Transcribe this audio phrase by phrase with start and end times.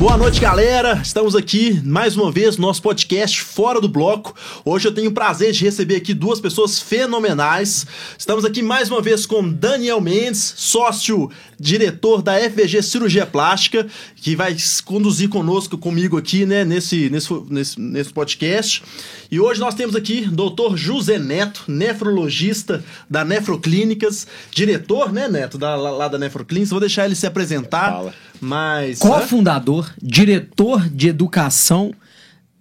[0.00, 0.98] Boa noite, galera.
[1.04, 4.34] Estamos aqui mais uma vez no nosso podcast Fora do Bloco.
[4.64, 7.86] Hoje eu tenho o prazer de receber aqui duas pessoas fenomenais.
[8.16, 13.86] Estamos aqui mais uma vez com Daniel Mendes, sócio diretor da FVG Cirurgia Plástica,
[14.16, 18.82] que vai conduzir conosco, comigo aqui, né, nesse, nesse, nesse, nesse podcast.
[19.30, 20.76] E hoje nós temos aqui Dr.
[20.76, 26.70] José Neto, nefrologista da Nefroclínicas, diretor, né, Neto, da, lá da Nefroclínicas.
[26.70, 27.92] Vou deixar ele se apresentar.
[27.92, 28.14] Fala.
[28.40, 28.98] Mas.
[28.98, 31.92] cofundador, diretor de educação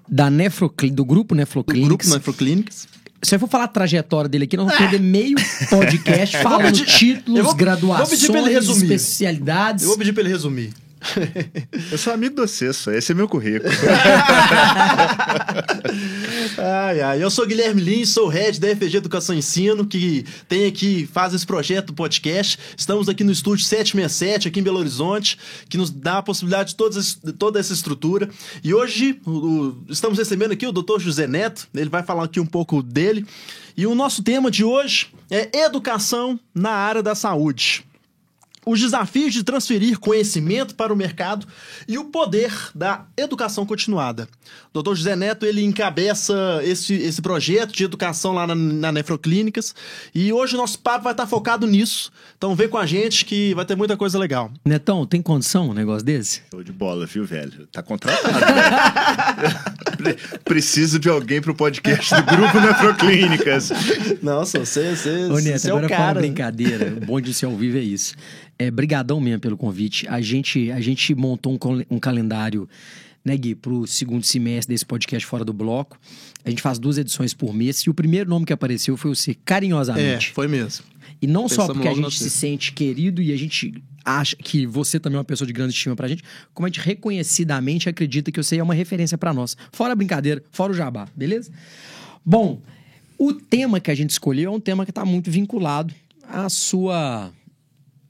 [0.07, 1.87] da Nefroclin, do grupo do Nefroclinics.
[1.87, 2.87] grupo Nefroclínicas.
[3.21, 5.35] Se eu for falar a trajetória dele aqui, nós vamos perder meio
[5.69, 8.17] podcast falando pedir- títulos, vou- graduações, vou
[8.83, 9.83] especialidades.
[9.83, 10.73] Eu vou pedir pra ele resumir.
[11.91, 13.71] Eu sou amigo do Cesso, esse é meu currículo.
[16.57, 17.23] Ai, ai.
[17.23, 21.33] Eu sou Guilherme Lins, sou head da FG Educação e Ensino, que tem aqui, faz
[21.33, 22.57] esse projeto do podcast.
[22.77, 25.37] Estamos aqui no estúdio 767, aqui em Belo Horizonte,
[25.69, 28.29] que nos dá a possibilidade de todas toda essa estrutura.
[28.63, 30.99] E hoje o- estamos recebendo aqui o Dr.
[30.99, 33.25] José Neto, ele vai falar aqui um pouco dele.
[33.77, 37.85] E o nosso tema de hoje é educação na área da saúde.
[38.69, 41.47] Os desafios de transferir conhecimento para o mercado
[41.87, 44.27] e o poder da educação continuada.
[44.73, 44.95] O Dr.
[44.95, 49.73] José Neto, ele encabeça esse, esse projeto de educação lá na, na Nefroclínicas
[50.13, 52.11] e hoje o nosso papo vai estar focado nisso.
[52.37, 54.51] Então vem com a gente que vai ter muita coisa legal.
[54.65, 56.41] Netão, tem condição um negócio desse?
[56.51, 57.65] Show de bola, viu, velho?
[57.71, 58.29] Tá contratado.
[59.97, 63.71] Pre- Preciso de alguém pro podcast do Grupo Nefroclínicas.
[64.21, 66.19] Nossa, você, você, Ô, Neto, você é o agora fala cara.
[66.19, 66.93] brincadeira.
[67.01, 68.15] O bom de ser ao vivo é isso.
[68.59, 70.05] É, brigadão mesmo pelo convite.
[70.09, 72.67] A gente, a gente montou um, um calendário,
[73.23, 75.97] né, Gui, pro segundo semestre desse podcast Fora do Bloco.
[76.43, 79.31] A gente faz duas edições por mês e o primeiro nome que apareceu foi você,
[79.31, 80.31] É, carinhosamente.
[80.33, 80.83] foi mesmo.
[81.21, 84.65] E não só Pensamos porque a gente se sente querido e a gente acha que
[84.65, 86.23] você também é uma pessoa de grande estima pra gente,
[86.53, 89.55] como a gente reconhecidamente acredita que você é uma referência pra nós.
[89.71, 91.51] Fora a brincadeira, fora o jabá, beleza?
[92.25, 92.61] Bom,
[93.17, 97.31] o tema que a gente escolheu é um tema que tá muito vinculado à sua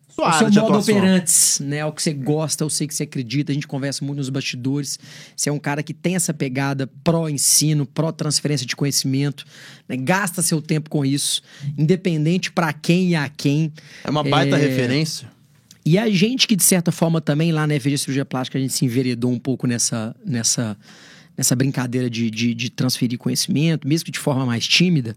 [0.10, 0.96] Sua o área seu modo atuação.
[0.98, 1.86] operantes, né?
[1.86, 5.00] O que você gosta, eu sei que você acredita, a gente conversa muito nos bastidores.
[5.36, 9.46] Você é um cara que tem essa pegada pró-ensino, pró-transferência de conhecimento,
[9.88, 9.96] né?
[9.96, 11.42] gasta seu tempo com isso,
[11.78, 13.72] independente pra quem e a quem.
[14.04, 15.30] É uma baita É, referência.
[15.86, 18.74] E a gente que, de certa forma, também lá na FG Cirurgia Plástica, a gente
[18.74, 20.78] se enveredou um pouco nessa, nessa,
[21.38, 25.16] nessa brincadeira de, de, de transferir conhecimento, mesmo que de forma mais tímida,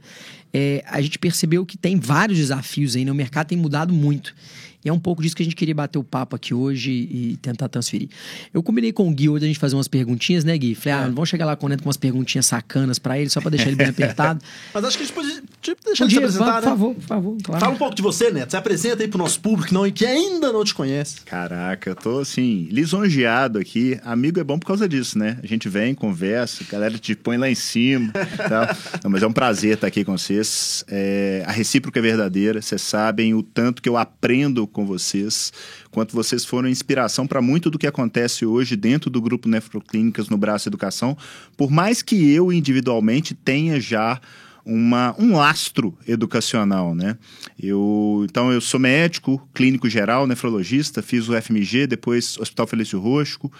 [0.55, 3.11] é, a gente percebeu que tem vários desafios aí, né?
[3.11, 4.35] O mercado tem mudado muito.
[4.85, 7.37] E é um pouco disso que a gente queria bater o papo aqui hoje e
[7.41, 8.09] tentar transferir.
[8.53, 10.75] Eu combinei com o Gui hoje a gente fazer umas perguntinhas, né, Gui?
[10.75, 13.41] Falei, ah, vamos chegar lá com o Neto com umas perguntinhas sacanas pra ele, só
[13.41, 14.43] pra deixar ele bem apertado.
[14.75, 16.71] Mas acho que a gente podia tipo, deixar ele se Podia, apresentar, por né?
[16.71, 17.61] favor, por favor, claro.
[17.61, 18.51] Fala um pouco de você, Neto.
[18.51, 21.21] Se apresenta aí pro nosso público que, não, que ainda não te conhece.
[21.23, 23.99] Caraca, eu tô assim, lisonjeado aqui.
[24.05, 25.39] Amigo é bom por causa disso, né?
[25.43, 28.13] A gente vem, conversa, a galera te põe lá em cima.
[28.43, 28.77] Tá?
[29.05, 30.85] Não, mas é um prazer estar aqui com vocês.
[30.89, 32.61] É, a recíproca é verdadeira.
[32.61, 35.53] Vocês sabem o tanto que eu aprendo com vocês,
[35.91, 40.37] quanto vocês foram inspiração para muito do que acontece hoje dentro do grupo Nefroclínicas no
[40.37, 41.17] Braço Educação.
[41.57, 44.21] Por mais que eu individualmente tenha já
[44.65, 47.17] uma, um lastro educacional, né?
[47.61, 53.53] Eu, então, eu sou médico, clínico geral, nefrologista, fiz o FMG, depois Hospital Felício Rosco,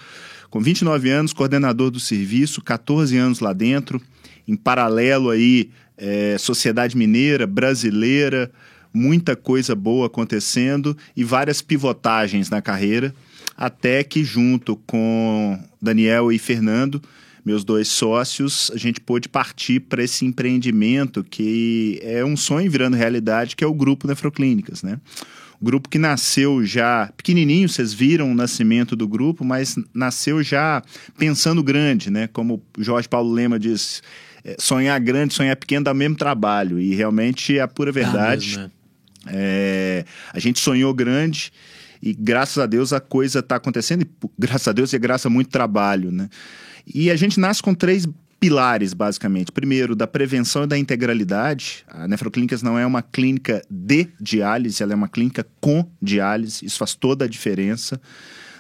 [0.49, 4.01] com 29 anos, coordenador do serviço, 14 anos lá dentro,
[4.47, 8.51] em paralelo aí, eh, sociedade mineira, brasileira,
[8.93, 13.15] muita coisa boa acontecendo e várias pivotagens na carreira,
[13.57, 17.03] até que junto com Daniel e Fernando,
[17.45, 22.97] meus dois sócios, a gente pôde partir para esse empreendimento que é um sonho virando
[22.97, 24.99] realidade, que é o Grupo Nefroclínicas, né?
[25.61, 30.83] O grupo que nasceu já pequenininho, vocês viram o nascimento do grupo, mas nasceu já
[31.17, 32.27] pensando grande, né?
[32.27, 34.03] Como Jorge Paulo Lema diz,
[34.45, 36.81] é, sonhar grande, sonhar pequeno dá o mesmo trabalho.
[36.81, 38.49] E realmente é a pura verdade.
[38.49, 38.71] mesmo, né?
[39.27, 41.53] É, a gente sonhou grande
[42.03, 44.09] e graças a Deus a coisa está acontecendo, e
[44.39, 46.29] graças a Deus é graças a muito trabalho, né?
[46.87, 48.09] E a gente nasce com três
[48.41, 49.53] pilares, basicamente.
[49.53, 51.85] Primeiro, da prevenção e da integralidade.
[51.87, 56.67] A Nefroclínicas não é uma clínica de diálise, ela é uma clínica com diálise.
[56.67, 58.01] Isso faz toda a diferença.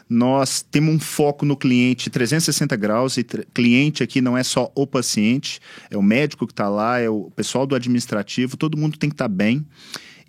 [0.08, 4.86] Nós temos um foco no cliente 360 graus e cliente aqui não é só o
[4.86, 5.58] paciente,
[5.90, 9.14] é o médico que está lá, é o pessoal do administrativo, todo mundo tem que
[9.14, 9.66] estar bem.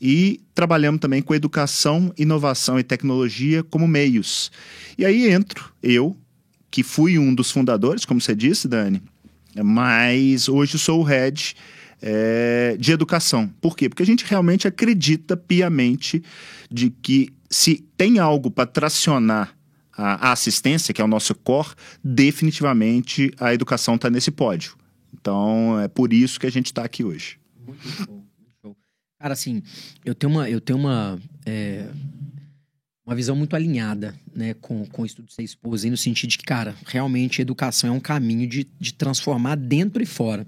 [0.05, 4.51] E trabalhamos também com educação, inovação e tecnologia como meios.
[4.97, 6.17] E aí entro eu,
[6.69, 9.01] que fui um dos fundadores, como você disse, Dani,
[9.63, 11.55] mas hoje sou o head
[12.01, 13.50] é, de educação.
[13.61, 13.88] Por quê?
[13.88, 16.21] Porque a gente realmente acredita piamente
[16.69, 19.55] de que se tem algo para tracionar
[19.95, 21.69] a, a assistência, que é o nosso core,
[22.03, 24.75] definitivamente a educação está nesse pódio.
[25.13, 27.38] Então, é por isso que a gente está aqui hoje.
[27.65, 28.23] Muito show.
[29.24, 29.64] Cara, assim,
[30.04, 31.88] eu tenho uma, eu tenho uma, é,
[33.06, 36.38] uma visão muito alinhada né, com, com o estudo de ser esposa, no sentido de
[36.38, 40.46] que, cara, realmente educação é um caminho de, de transformar dentro e fora.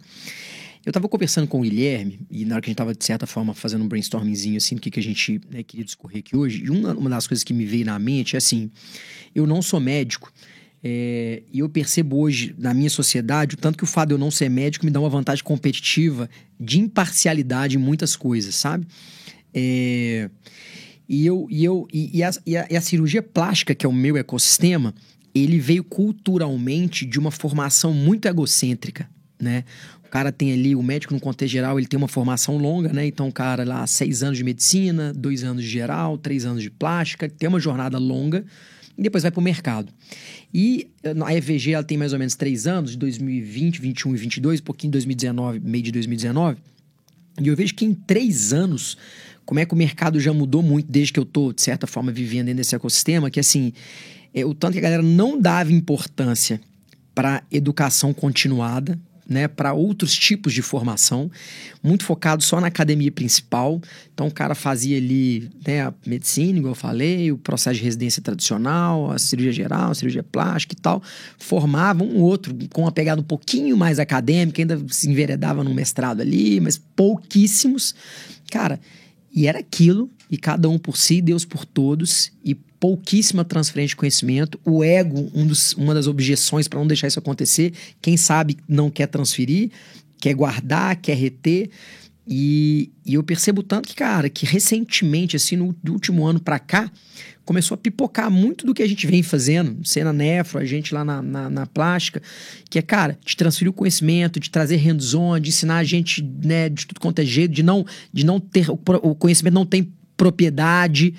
[0.85, 3.25] Eu estava conversando com o Guilherme, e na hora que a gente estava, de certa
[3.25, 6.65] forma, fazendo um brainstormingzinho, assim, do que, que a gente né, queria discorrer aqui hoje,
[6.65, 8.69] e uma, uma das coisas que me veio na mente é assim:
[9.33, 10.33] eu não sou médico,
[10.87, 14.19] é, e eu percebo hoje, na minha sociedade, o tanto que o fato de eu
[14.19, 16.29] não ser médico me dá uma vantagem competitiva
[16.59, 18.85] de imparcialidade em muitas coisas, sabe?
[19.51, 20.29] É,
[21.09, 23.89] e, eu, e, eu, e, e, a, e, a, e a cirurgia plástica, que é
[23.89, 24.93] o meu ecossistema,
[25.33, 29.09] ele veio culturalmente de uma formação muito egocêntrica,
[29.41, 29.63] né?
[30.05, 33.07] O cara tem ali, o médico no contexto geral, ele tem uma formação longa, né?
[33.07, 36.69] Então o cara lá, seis anos de medicina, dois anos de geral, três anos de
[36.69, 38.45] plástica, tem uma jornada longa
[38.97, 39.91] e depois vai para o mercado.
[40.57, 40.87] E
[41.25, 44.63] a EVG ela tem mais ou menos três anos, de 2020, 21 e 22, um
[44.63, 46.57] pouquinho de 2019, meio de 2019.
[47.41, 48.97] E eu vejo que em três anos,
[49.45, 52.09] como é que o mercado já mudou muito desde que eu tô, de certa forma,
[52.09, 53.73] vivendo dentro desse ecossistema, que assim,
[54.33, 56.61] é, o tanto que a galera não dava importância
[57.13, 58.97] para educação continuada,
[59.27, 61.31] né, para outros tipos de formação,
[61.81, 63.81] muito focado só na academia principal.
[64.13, 68.21] Então o cara fazia ali né, a medicina, igual eu falei, o processo de residência
[68.21, 71.01] tradicional, a cirurgia geral, a cirurgia plástica e tal.
[71.39, 76.21] Formava um outro com uma pegada um pouquinho mais acadêmica, ainda se enveredava no mestrado
[76.21, 77.95] ali, mas pouquíssimos.
[78.51, 78.79] Cara,
[79.33, 83.95] e era aquilo, e cada um por si, Deus por todos, e pouquíssima transferência de
[83.95, 84.59] conhecimento.
[84.63, 87.73] O ego, um dos, uma das objeções para não deixar isso acontecer.
[87.99, 89.71] Quem sabe não quer transferir,
[90.19, 91.71] quer guardar, quer reter.
[92.27, 96.91] E, e eu percebo tanto que, cara, que recentemente, assim, no, último ano para cá,
[97.43, 100.93] começou a pipocar muito do que a gente vem fazendo, sendo a Nefro, a gente
[100.93, 102.21] lá na, na, na, plástica,
[102.69, 106.69] que é, cara, de transferir o conhecimento, de trazer hands-on, de ensinar a gente, né,
[106.69, 107.83] de tudo quanto é jeito, de não,
[108.13, 111.15] de não ter, o conhecimento não tem propriedade.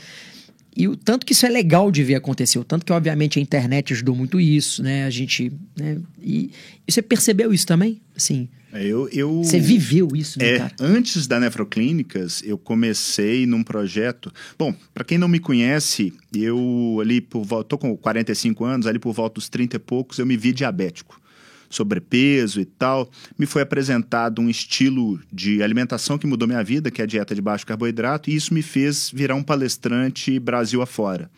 [0.77, 3.43] E o tanto que isso é legal de ver acontecer, o tanto que, obviamente, a
[3.43, 5.05] internet ajudou muito isso, né?
[5.05, 5.51] A gente.
[5.77, 5.99] Né?
[6.21, 6.51] E,
[6.87, 8.01] e você percebeu isso também?
[8.15, 8.49] Assim.
[8.73, 10.75] É, eu, eu, você viveu isso, né, é, cara?
[10.79, 14.31] Antes da Nefroclínicas, eu comecei num projeto.
[14.59, 17.69] Bom, para quem não me conhece, eu ali por volta.
[17.71, 21.19] tô com 45 anos, ali por volta dos 30 e poucos, eu me vi diabético
[21.69, 27.01] sobrepeso e tal, me foi apresentado um estilo de alimentação que mudou minha vida, que
[27.01, 31.31] é a dieta de baixo carboidrato, e isso me fez virar um palestrante Brasil afora.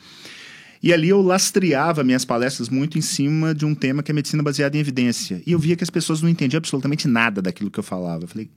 [0.82, 4.42] E ali eu lastreava minhas palestras muito em cima de um tema que é medicina
[4.42, 5.42] baseada em evidência.
[5.44, 8.24] E eu via que as pessoas não entendiam absolutamente nada daquilo que eu falava.
[8.24, 8.48] Eu falei,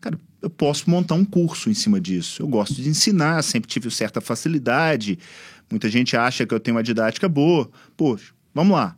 [0.00, 2.42] cara, eu posso montar um curso em cima disso.
[2.42, 5.18] Eu gosto de ensinar, sempre tive certa facilidade.
[5.70, 7.70] Muita gente acha que eu tenho uma didática boa.
[7.96, 8.94] Poxa, vamos lá.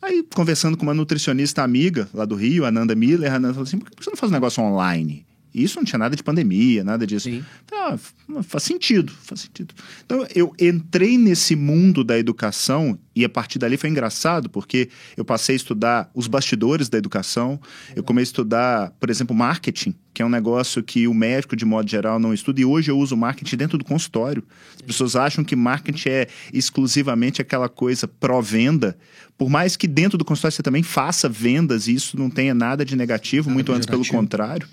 [0.00, 3.66] Aí, conversando com uma nutricionista amiga lá do Rio, a Nanda Miller, a Nanda falou
[3.66, 5.25] assim: por que você não faz um negócio online?
[5.56, 7.30] E isso não tinha nada de pandemia, nada disso.
[7.30, 7.42] Sim.
[7.64, 7.98] Então,
[8.42, 9.74] faz sentido, faz sentido.
[10.04, 15.24] Então, eu entrei nesse mundo da educação e a partir dali foi engraçado, porque eu
[15.24, 17.58] passei a estudar os bastidores da educação,
[17.94, 21.64] eu comecei a estudar, por exemplo, marketing, que é um negócio que o médico, de
[21.64, 24.44] modo geral, não estuda, e hoje eu uso marketing dentro do consultório.
[24.74, 28.98] As pessoas acham que marketing é exclusivamente aquela coisa pró-venda,
[29.38, 32.84] por mais que dentro do consultório você também faça vendas, e isso não tenha nada
[32.84, 34.68] de negativo, nada muito antes pelo contrário.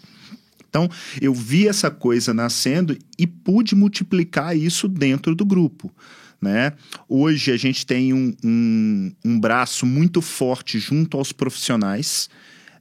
[0.74, 0.90] Então,
[1.22, 5.94] eu vi essa coisa nascendo e pude multiplicar isso dentro do grupo.
[6.42, 6.74] Né?
[7.08, 12.28] Hoje a gente tem um, um, um braço muito forte junto aos profissionais.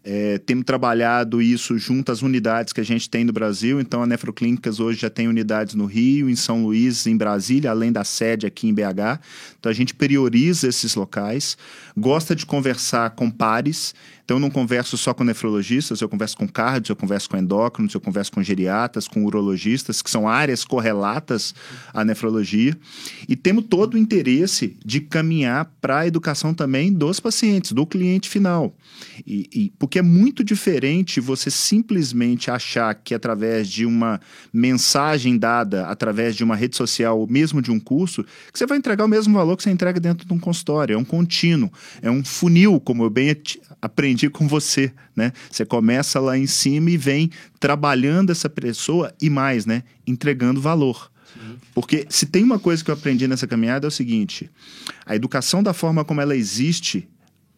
[0.04, 3.78] É, temos trabalhado isso junto às unidades que a gente tem no Brasil.
[3.78, 7.92] Então, a Nefroclínicas hoje já tem unidades no Rio, em São Luís, em Brasília, além
[7.92, 9.20] da sede aqui em BH.
[9.60, 11.58] Então, a gente prioriza esses locais,
[11.96, 13.94] gosta de conversar com pares.
[14.32, 17.92] Então, eu não converso só com nefrologistas, eu converso com cardios, eu converso com endócrinos,
[17.92, 21.54] eu converso com geriatas, com urologistas, que são áreas correlatas
[21.92, 22.74] à nefrologia.
[23.28, 28.26] E temos todo o interesse de caminhar para a educação também dos pacientes, do cliente
[28.26, 28.74] final.
[29.26, 34.18] E, e, porque é muito diferente você simplesmente achar que através de uma
[34.50, 38.78] mensagem dada, através de uma rede social, ou mesmo de um curso, que você vai
[38.78, 40.94] entregar o mesmo valor que você entrega dentro de um consultório.
[40.94, 41.70] É um contínuo,
[42.00, 43.28] é um funil, como eu bem
[43.82, 45.32] aprendi com você, né?
[45.50, 49.82] Você começa lá em cima e vem trabalhando essa pessoa e mais, né?
[50.06, 51.10] Entregando valor.
[51.74, 54.48] Porque se tem uma coisa que eu aprendi nessa caminhada é o seguinte:
[55.04, 57.08] a educação da forma como ela existe,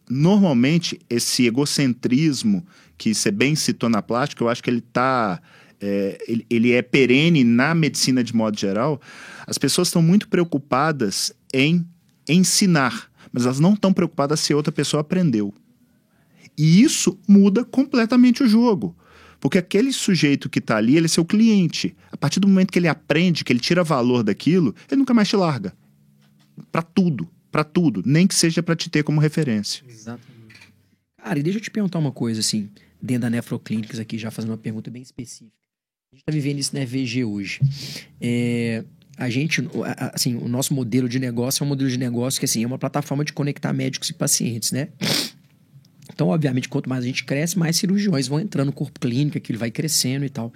[0.09, 2.65] normalmente esse egocentrismo
[2.97, 5.39] que você bem citou na plástica, eu acho que ele está
[5.79, 8.99] é, ele, ele é perene na medicina de modo geral.
[9.45, 11.85] As pessoas estão muito preocupadas em
[12.27, 15.53] ensinar mas elas não estão preocupadas se outra pessoa aprendeu.
[16.57, 18.95] E isso muda completamente o jogo.
[19.39, 21.95] Porque aquele sujeito que está ali, ele é seu cliente.
[22.11, 25.27] A partir do momento que ele aprende, que ele tira valor daquilo, ele nunca mais
[25.27, 25.73] te larga.
[26.71, 29.83] Para tudo, para tudo, nem que seja para te ter como referência.
[29.87, 30.35] Exatamente.
[31.17, 32.69] Cara, e deixa eu te perguntar uma coisa assim,
[33.01, 35.51] dentro da Nefroclínicas aqui, já fazendo uma pergunta bem específica.
[36.11, 37.59] A gente está vivendo isso na EVG hoje.
[38.21, 38.83] É,
[39.17, 39.61] a gente,
[40.13, 42.77] assim, o nosso modelo de negócio é um modelo de negócio que, assim, é uma
[42.77, 44.89] plataforma de conectar médicos e pacientes, né?
[46.15, 49.59] Então, obviamente, quanto mais a gente cresce, mais cirurgiões vão entrando no corpo clínico, aquilo
[49.59, 50.51] vai crescendo e tal.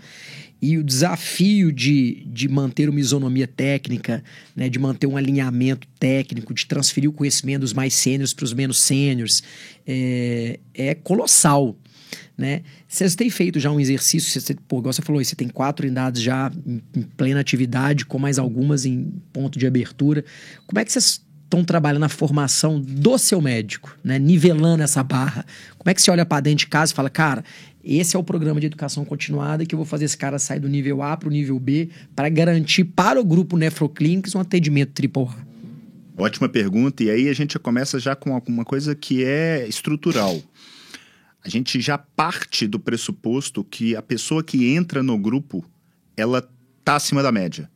[0.61, 4.23] E o desafio de, de manter uma isonomia técnica,
[4.55, 8.53] né, de manter um alinhamento técnico, de transferir o conhecimento dos mais sêniores para os
[8.53, 9.43] menos sêniores,
[9.85, 11.77] é, é colossal.
[12.37, 12.61] Né?
[12.87, 16.21] Vocês têm feito já um exercício, você, pô, igual você falou, você tem quatro unidades
[16.21, 20.23] já em, em plena atividade, com mais algumas em ponto de abertura.
[20.65, 24.19] Como é que vocês estão trabalhando na formação do seu médico, né?
[24.19, 25.43] nivelando essa barra.
[25.77, 27.43] Como é que você olha para dentro de casa e fala, cara,
[27.83, 30.69] esse é o programa de educação continuada que eu vou fazer esse cara sair do
[30.69, 35.23] nível A para o nível B para garantir para o grupo Nefroclinics um atendimento triple
[35.23, 35.49] A?
[36.21, 37.03] Ótima pergunta.
[37.03, 40.39] E aí a gente já começa já com alguma coisa que é estrutural.
[41.43, 45.65] A gente já parte do pressuposto que a pessoa que entra no grupo,
[46.15, 46.47] ela
[46.79, 47.69] está acima da média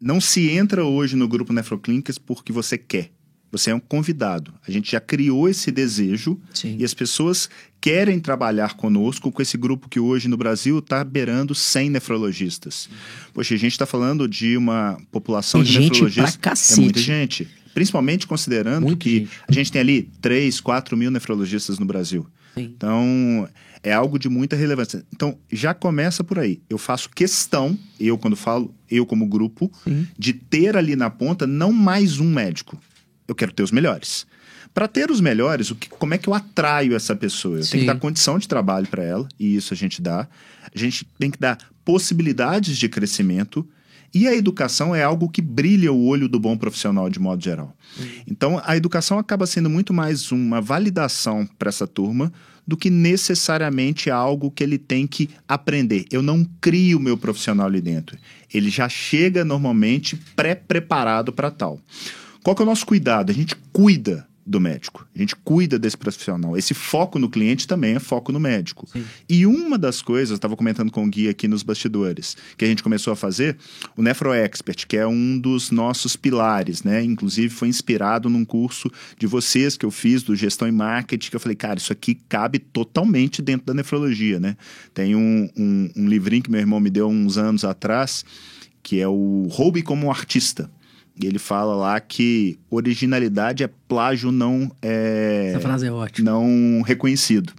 [0.00, 3.10] não se entra hoje no grupo Nefroclínicas porque você quer.
[3.50, 4.52] Você é um convidado.
[4.66, 6.76] A gente já criou esse desejo Sim.
[6.76, 7.48] e as pessoas
[7.80, 12.88] querem trabalhar conosco com esse grupo que hoje no Brasil está beirando 100 nefrologistas.
[13.32, 16.36] Poxa, a gente está falando de uma população tem de gente nefrologistas.
[16.36, 16.80] Pra cacete.
[16.80, 17.48] É muita gente.
[17.72, 19.30] Principalmente considerando Muito que gente.
[19.46, 22.26] a gente tem ali 3, 4 mil nefrologistas no Brasil.
[22.54, 22.72] Sim.
[22.76, 23.48] Então,
[23.82, 25.04] é algo de muita relevância.
[25.12, 26.60] Então, já começa por aí.
[26.70, 30.06] Eu faço questão, eu quando falo, eu como grupo, Sim.
[30.18, 32.80] de ter ali na ponta não mais um médico.
[33.28, 34.26] Eu quero ter os melhores.
[34.72, 37.58] Para ter os melhores, o que, como é que eu atraio essa pessoa?
[37.58, 37.70] Eu Sim.
[37.70, 40.26] tenho que dar condição de trabalho para ela, e isso a gente dá.
[40.74, 43.66] A gente tem que dar possibilidades de crescimento.
[44.14, 47.76] E a educação é algo que brilha o olho do bom profissional de modo geral.
[48.26, 52.32] Então, a educação acaba sendo muito mais uma validação para essa turma
[52.66, 56.06] do que necessariamente algo que ele tem que aprender.
[56.10, 58.16] Eu não crio o meu profissional ali dentro.
[58.52, 61.80] Ele já chega normalmente pré-preparado para tal.
[62.42, 63.30] Qual que é o nosso cuidado?
[63.30, 65.06] A gente cuida do médico.
[65.14, 66.56] A gente cuida desse profissional.
[66.56, 68.86] Esse foco no cliente também é foco no médico.
[68.92, 69.04] Sim.
[69.28, 72.82] E uma das coisas, estava comentando com o Gui aqui nos bastidores, que a gente
[72.82, 73.56] começou a fazer,
[73.96, 77.02] o Nefro Expert, que é um dos nossos pilares, né?
[77.02, 81.36] Inclusive foi inspirado num curso de vocês que eu fiz do Gestão e Marketing, que
[81.36, 84.56] eu falei, cara, isso aqui cabe totalmente dentro da nefrologia, né?
[84.92, 88.24] Tem um, um, um livrinho que meu irmão me deu uns anos atrás,
[88.82, 90.70] que é o Roube como um Artista.
[91.16, 96.30] E ele fala lá que originalidade é plágio não é, Essa frase é ótima.
[96.30, 97.52] não reconhecido.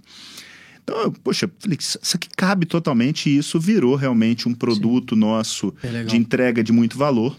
[0.84, 5.20] Então, poxa, falei, isso aqui cabe totalmente e isso virou realmente um produto Sim.
[5.20, 7.36] nosso é de entrega de muito valor.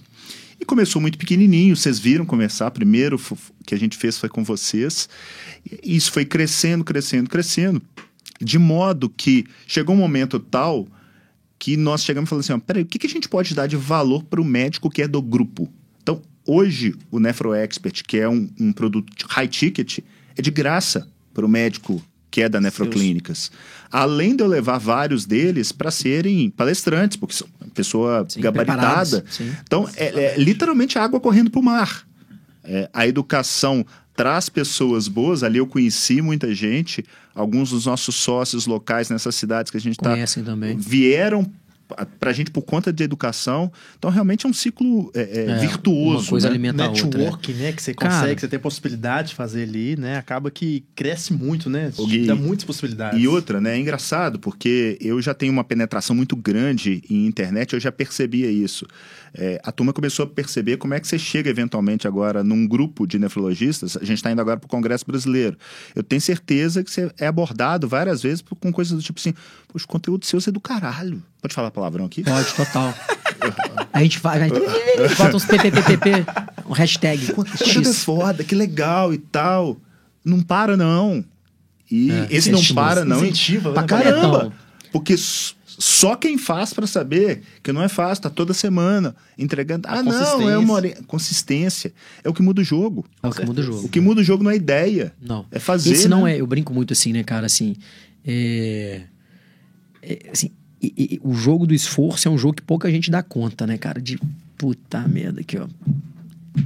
[0.59, 3.21] E começou muito pequenininho, vocês viram começar, primeiro
[3.65, 5.07] que a gente fez foi com vocês.
[5.83, 7.81] E isso foi crescendo, crescendo, crescendo,
[8.41, 10.87] de modo que chegou um momento tal
[11.59, 13.67] que nós chegamos e falamos assim, ó, peraí, o que, que a gente pode dar
[13.67, 15.71] de valor para o médico que é do grupo?
[16.47, 19.99] Hoje, o Nefro Expert, que é um, um produto high ticket,
[20.35, 22.01] é de graça para o médico
[22.31, 23.51] que é da Nefroclínicas.
[23.91, 29.23] Além de eu levar vários deles para serem palestrantes, porque são pessoa sim, gabaritada.
[29.63, 32.07] Então, é, é, literalmente água correndo para o mar.
[32.63, 33.85] É, a educação
[34.15, 35.43] traz pessoas boas.
[35.43, 37.05] Ali eu conheci muita gente.
[37.35, 40.11] Alguns dos nossos sócios locais nessas cidades que a gente está.
[40.11, 40.75] Conhecem também.
[40.77, 41.49] Vieram
[42.19, 43.71] para a gente por conta de educação.
[43.97, 46.23] Então, realmente é um ciclo é, é, é virtuoso.
[46.23, 46.53] Uma coisa né?
[46.53, 47.71] alimenta Network, outra, né?
[47.71, 50.17] Que você consegue, Cara, que você tem possibilidade de fazer ali, né?
[50.17, 51.91] Acaba que cresce muito, né?
[52.07, 53.19] E, dá muitas possibilidades.
[53.19, 53.75] E outra, né?
[53.75, 58.49] É engraçado, porque eu já tenho uma penetração muito grande em internet, eu já percebia
[58.49, 58.85] isso.
[59.33, 63.05] É, a turma começou a perceber como é que você chega eventualmente agora num grupo
[63.05, 63.95] de nefrologistas.
[63.97, 65.57] A gente está indo agora para o Congresso Brasileiro.
[65.95, 69.33] Eu tenho certeza que você é abordado várias vezes com coisas do tipo assim:
[69.67, 71.21] Poxa, o conteúdo seu é do caralho.
[71.41, 72.23] Pode falar palavrão aqui?
[72.23, 72.93] Pode, total.
[73.93, 76.09] a gente faz, a gente bota uns PPPP,
[76.65, 77.33] um hashtag.
[77.33, 79.77] Conteúdo é foda, que legal e tal.
[80.25, 81.23] Não para, não.
[81.89, 83.23] E é, esse não para, não.
[83.23, 83.87] Incentiva, pra né?
[83.87, 84.53] caramba.
[84.91, 89.87] Porque só quem faz para saber que não é fácil, tá toda semana entregando.
[89.87, 91.93] Ah, não, é uma consistência.
[92.23, 93.05] É o que muda o jogo.
[93.21, 93.85] É o que muda o jogo.
[93.85, 95.13] O que muda o jogo não é ideia.
[95.21, 95.45] Não.
[95.51, 95.93] É fazer.
[95.93, 96.15] Esse né?
[96.15, 96.41] não é.
[96.41, 97.45] Eu brinco muito assim, né, cara?
[97.45, 97.75] Assim.
[98.25, 99.03] É,
[100.01, 103.23] é, assim e, e, o jogo do esforço é um jogo que pouca gente dá
[103.23, 104.01] conta, né, cara?
[104.01, 104.19] De
[104.57, 105.67] puta merda aqui, ó.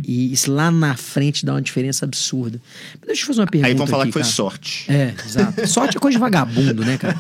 [0.04, 2.62] E isso lá na frente dá uma diferença absurda.
[3.00, 3.68] Mas deixa eu fazer uma pergunta.
[3.68, 4.34] Aí vamos falar aqui, que foi cara.
[4.34, 4.92] sorte.
[4.92, 5.68] É, exato.
[5.68, 7.20] Sorte é coisa de vagabundo, né, cara?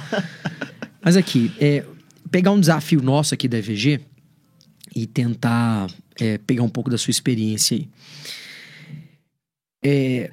[1.04, 1.84] Mas aqui, é,
[2.30, 4.00] pegar um desafio nosso aqui da EVG
[4.96, 5.88] e tentar
[6.20, 7.90] é, pegar um pouco da sua experiência aí.
[9.84, 10.32] É,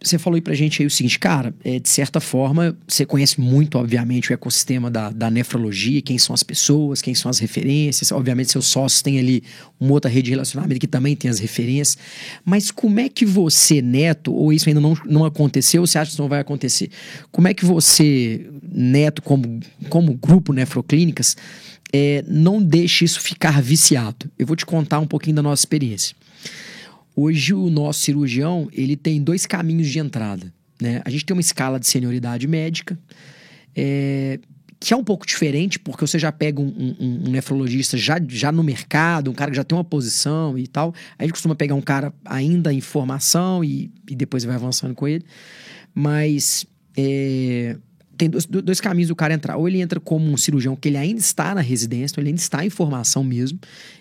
[0.00, 3.40] você falou aí pra gente aí o seguinte, cara, é, de certa forma, você conhece
[3.40, 8.12] muito, obviamente, o ecossistema da, da nefrologia, quem são as pessoas, quem são as referências.
[8.12, 9.42] Obviamente, seus sócios têm ali
[9.78, 11.98] uma outra rede de relacionamento que também tem as referências.
[12.44, 16.10] Mas como é que você, Neto, ou isso ainda não, não aconteceu, ou você acha
[16.10, 16.90] que isso não vai acontecer?
[17.32, 21.36] Como é que você, Neto, como, como grupo Nefroclínicas,
[21.92, 24.30] é, não deixa isso ficar viciado?
[24.38, 26.14] Eu vou te contar um pouquinho da nossa experiência.
[27.20, 30.54] Hoje o nosso cirurgião ele tem dois caminhos de entrada.
[30.80, 31.02] Né?
[31.04, 32.96] A gente tem uma escala de senioridade médica,
[33.74, 34.38] é,
[34.78, 36.96] que é um pouco diferente, porque você já pega um, um,
[37.26, 40.94] um, nefrologista já, já no mercado, um cara que já tem uma posição e tal.
[41.18, 45.08] A gente costuma pegar um cara ainda em formação e, e depois vai avançando com
[45.08, 45.24] ele.
[45.92, 47.76] Mas é,
[48.18, 49.56] tem dois, dois, caminhos do cara entrar.
[49.56, 52.40] Ou ele entra como um cirurgião que ele ainda está na residência, então ele ainda
[52.40, 53.58] está em formação mesmo.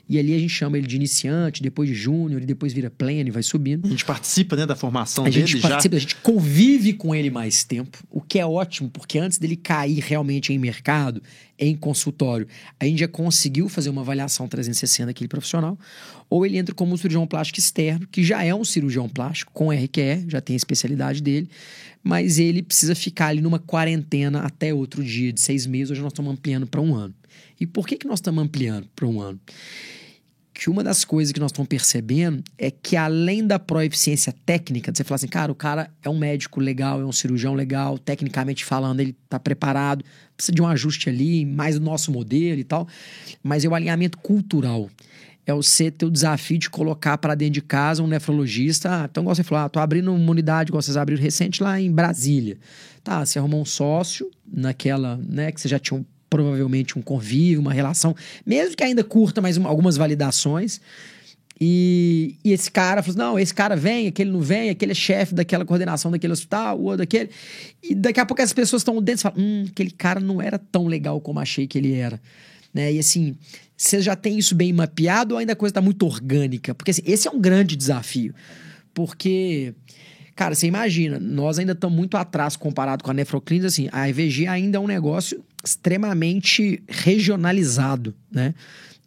[0.10, 3.30] E ali a gente chama ele de iniciante, depois de júnior, e depois vira pleno
[3.30, 3.86] e vai subindo.
[3.86, 5.98] A gente participa, né, da formação a dele gente participa, já.
[5.98, 10.00] A gente convive com ele mais tempo, o que é ótimo, porque antes dele cair
[10.00, 11.22] realmente em mercado,
[11.60, 12.48] em consultório,
[12.80, 15.78] a gente já conseguiu fazer uma avaliação 360 daquele profissional.
[16.30, 19.72] Ou ele entra como um cirurgião plástico externo, que já é um cirurgião plástico com
[19.72, 21.50] RQE, já tem a especialidade dele,
[22.04, 25.92] mas ele precisa ficar ali numa quarentena até outro dia, de seis meses.
[25.92, 27.14] Hoje nós estamos ampliando para um ano.
[27.60, 29.40] E por que, que nós estamos ampliando para um ano?
[30.54, 34.98] Que uma das coisas que nós estamos percebendo é que, além da proeficiência técnica, de
[34.98, 38.66] você falar assim, cara, o cara é um médico legal, é um cirurgião legal, tecnicamente
[38.66, 40.04] falando, ele está preparado,
[40.36, 42.88] precisa de um ajuste ali, mais do nosso modelo e tal,
[43.44, 44.90] mas é o alinhamento cultural
[45.48, 49.04] é você ter o desafio de colocar para dentro de casa um nefrologista.
[49.04, 51.80] Ah, então, igual você falou, ah, tô abrindo uma unidade, igual vocês abriram recente lá
[51.80, 52.58] em Brasília.
[53.02, 57.62] Tá, você arrumou um sócio naquela, né, que você já tinha um, provavelmente um convívio,
[57.62, 58.14] uma relação,
[58.46, 60.82] mesmo que ainda curta, mas uma, algumas validações.
[61.60, 65.34] E, e, esse cara falou: não, esse cara vem, aquele não vem, aquele é chefe
[65.34, 67.30] daquela coordenação daquele hospital, o outro daquele.
[67.82, 70.60] E daqui a pouco as pessoas estão dentro e falam: hum, aquele cara não era
[70.60, 72.22] tão legal como achei que ele era.
[72.74, 72.94] Né?
[72.94, 73.36] E assim,
[73.78, 76.74] você já tem isso bem mapeado ou ainda a coisa está muito orgânica?
[76.74, 78.34] Porque assim, esse é um grande desafio.
[78.94, 79.76] Porque,
[80.36, 84.48] cara, você imagina, nós ainda estamos muito atrás comparado com a nefroclínica, assim, a EVG
[84.48, 88.56] ainda é um negócio extremamente regionalizado, né?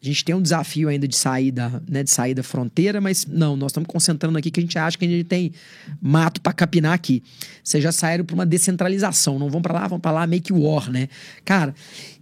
[0.03, 3.27] A gente tem um desafio ainda de sair da, né, de sair da fronteira, mas
[3.27, 5.53] não, nós estamos concentrando aqui que a gente acha que a gente tem
[6.01, 7.23] mato para capinar aqui.
[7.63, 10.91] Vocês já saíram para uma descentralização, não vão para lá, vão para lá, make war,
[10.91, 11.09] né?
[11.45, 11.75] Cara,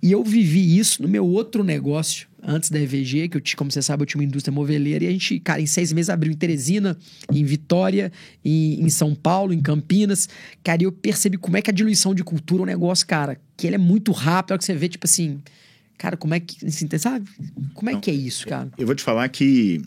[0.02, 3.82] e eu vivi isso no meu outro negócio, antes da EVG, que eu, como você
[3.82, 6.36] sabe, eu tinha uma indústria moveleira, e a gente, cara, em seis meses abriu em
[6.36, 6.96] Teresina,
[7.32, 8.12] em Vitória,
[8.44, 10.28] em, em São Paulo, em Campinas.
[10.62, 13.40] Cara, e eu percebi como é que a diluição de cultura é um negócio, cara,
[13.56, 15.40] que ele é muito rápido, é o que você vê, tipo assim
[15.98, 16.64] Cara, como é que.
[16.64, 17.28] Assim, sabe?
[17.74, 18.70] Como é Não, que é isso, cara?
[18.78, 19.82] Eu vou te falar que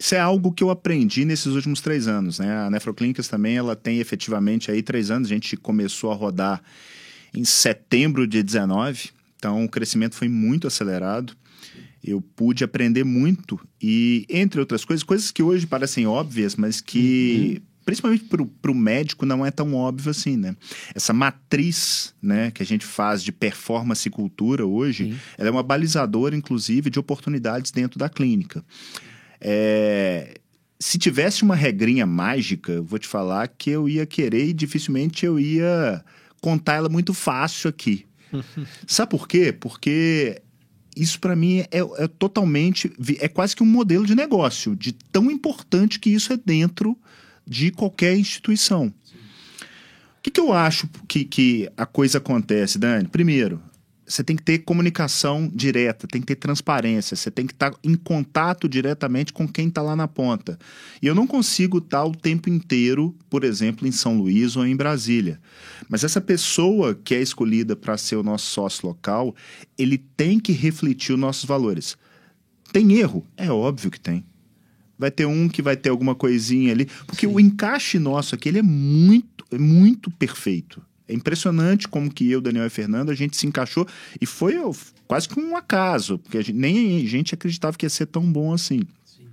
[0.00, 2.50] isso é algo que eu aprendi nesses últimos três anos, né?
[2.66, 5.30] A Nefroclínicas também, ela tem efetivamente aí três anos.
[5.30, 6.62] A gente começou a rodar
[7.34, 11.36] em setembro de 19, então o crescimento foi muito acelerado.
[12.02, 17.60] Eu pude aprender muito e, entre outras coisas, coisas que hoje parecem óbvias, mas que
[17.60, 18.24] uhum principalmente
[18.60, 20.56] para o médico, não é tão óbvio assim, né?
[20.94, 25.18] Essa matriz né, que a gente faz de performance e cultura hoje, Sim.
[25.36, 28.64] ela é uma balizadora, inclusive, de oportunidades dentro da clínica.
[29.40, 30.34] É,
[30.78, 35.38] se tivesse uma regrinha mágica, vou te falar que eu ia querer e dificilmente eu
[35.38, 36.04] ia
[36.40, 38.06] contar ela muito fácil aqui.
[38.86, 39.52] Sabe por quê?
[39.52, 40.41] Porque
[40.96, 45.30] isso para mim é, é, totalmente, é quase que um modelo de negócio, de tão
[45.30, 46.96] importante que isso é dentro
[47.46, 48.86] de qualquer instituição.
[48.86, 53.08] O que, que eu acho que, que a coisa acontece, Dani?
[53.08, 53.60] Primeiro,
[54.06, 57.94] você tem que ter comunicação direta, tem que ter transparência, você tem que estar em
[57.94, 60.58] contato diretamente com quem está lá na ponta.
[61.00, 64.76] E eu não consigo estar o tempo inteiro, por exemplo, em São Luís ou em
[64.76, 65.40] Brasília.
[65.88, 69.34] Mas essa pessoa que é escolhida para ser o nosso sócio local,
[69.78, 71.96] ele tem que refletir os nossos valores.
[72.72, 73.26] Tem erro?
[73.36, 74.24] É óbvio que tem
[74.98, 76.86] vai ter um que vai ter alguma coisinha ali.
[77.06, 77.34] Porque Sim.
[77.34, 80.80] o encaixe nosso aqui ele é muito, é muito perfeito.
[81.12, 83.86] É impressionante como que eu, Daniel e Fernando, a gente se encaixou
[84.18, 84.56] e foi
[85.06, 88.24] quase que um acaso, porque a gente, nem a gente acreditava que ia ser tão
[88.32, 88.80] bom assim.
[89.04, 89.26] Sim.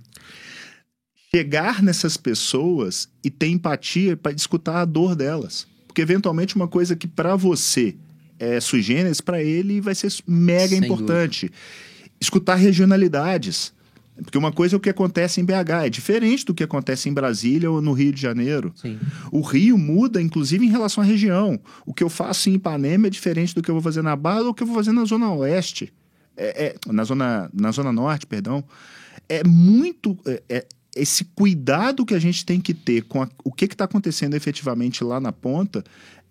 [1.34, 5.66] Chegar nessas pessoas e ter empatia para escutar a dor delas.
[5.86, 7.96] Porque eventualmente uma coisa que para você
[8.38, 11.46] é sui generis, para ele vai ser mega Sem importante.
[11.46, 11.58] Dúvida.
[12.20, 13.72] Escutar regionalidades
[14.22, 17.12] Porque uma coisa é o que acontece em BH, é diferente do que acontece em
[17.12, 18.72] Brasília ou no Rio de Janeiro.
[18.74, 18.98] Sim.
[19.30, 21.58] O Rio muda, inclusive, em relação à região.
[21.86, 24.42] O que eu faço em Ipanema é diferente do que eu vou fazer na Barra
[24.42, 25.92] ou o que eu vou fazer na Zona Oeste.
[26.36, 28.64] É, é, na, zona, na Zona Norte, perdão.
[29.28, 30.16] É muito.
[30.26, 33.84] É, é, esse cuidado que a gente tem que ter com a, o que está
[33.84, 35.84] acontecendo efetivamente lá na ponta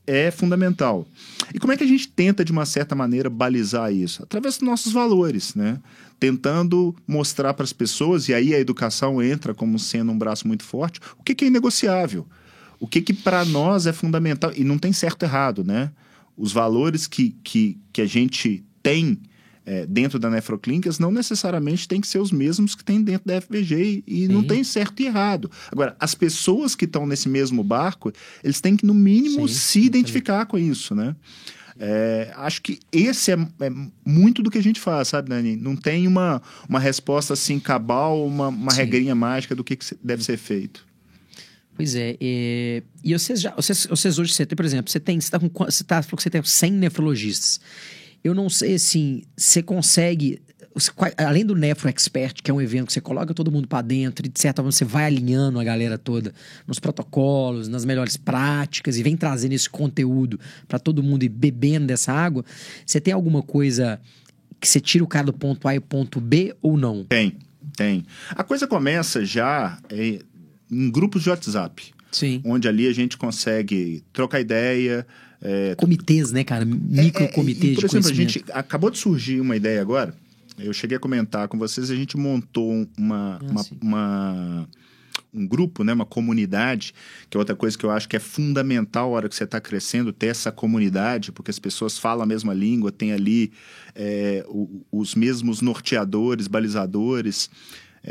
[0.09, 1.07] é fundamental.
[1.53, 4.23] E como é que a gente tenta, de uma certa maneira, balizar isso?
[4.23, 5.79] Através dos nossos valores, né?
[6.19, 10.63] Tentando mostrar para as pessoas, e aí a educação entra como sendo um braço muito
[10.63, 12.25] forte, o que, que é inegociável.
[12.79, 14.51] O que, que para nós é fundamental.
[14.55, 15.91] E não tem certo e errado, né?
[16.35, 19.19] Os valores que, que, que a gente tem
[19.65, 23.39] é, dentro da Nefroclínicas não necessariamente tem que ser os mesmos que tem dentro da
[23.39, 25.51] FBG e, e não tem certo e errado.
[25.71, 28.11] Agora, as pessoas que estão nesse mesmo barco,
[28.43, 31.15] eles têm que, no mínimo, Sim, se identificar com isso, né?
[31.81, 33.71] É, acho que esse é, é,
[34.05, 35.55] muito do que a gente faz, sabe, Dani?
[35.55, 40.21] Não tem uma, uma resposta assim cabal, uma, uma regrinha mágica do que, que deve
[40.21, 40.85] ser feito.
[41.79, 45.21] Pois é, e, e vocês, já, vocês, vocês hoje, você tem, por exemplo, você tem,
[45.21, 47.61] você tá com, você tá, falou que você tem 100 nefrologistas.
[48.23, 50.41] Eu não sei, assim, você consegue.
[51.17, 54.25] Além do Nefro Expert, que é um evento que você coloca todo mundo para dentro
[54.25, 56.33] e, de certa forma, você vai alinhando a galera toda
[56.65, 61.87] nos protocolos, nas melhores práticas e vem trazendo esse conteúdo para todo mundo ir bebendo
[61.87, 62.45] dessa água.
[62.85, 63.99] Você tem alguma coisa
[64.59, 67.03] que você tira o cara do ponto A e ponto B ou não?
[67.03, 67.35] Tem,
[67.75, 68.05] tem.
[68.29, 70.19] A coisa começa já é,
[70.71, 71.91] em grupos de WhatsApp.
[72.11, 72.41] Sim.
[72.43, 75.05] Onde ali a gente consegue trocar ideia,
[75.41, 76.65] é, comitês, né, cara?
[76.65, 80.13] Micro comitês é, é, por exemplo, a gente acabou de surgir uma ideia agora.
[80.57, 84.69] Eu cheguei a comentar com vocês, a gente montou uma, ah, uma, uma,
[85.33, 86.93] um grupo, né, uma comunidade,
[87.29, 89.61] que é outra coisa que eu acho que é fundamental a hora que você está
[89.61, 93.53] crescendo, ter essa comunidade, porque as pessoas falam a mesma língua, tem ali
[93.95, 97.49] é, o, os mesmos norteadores, balizadores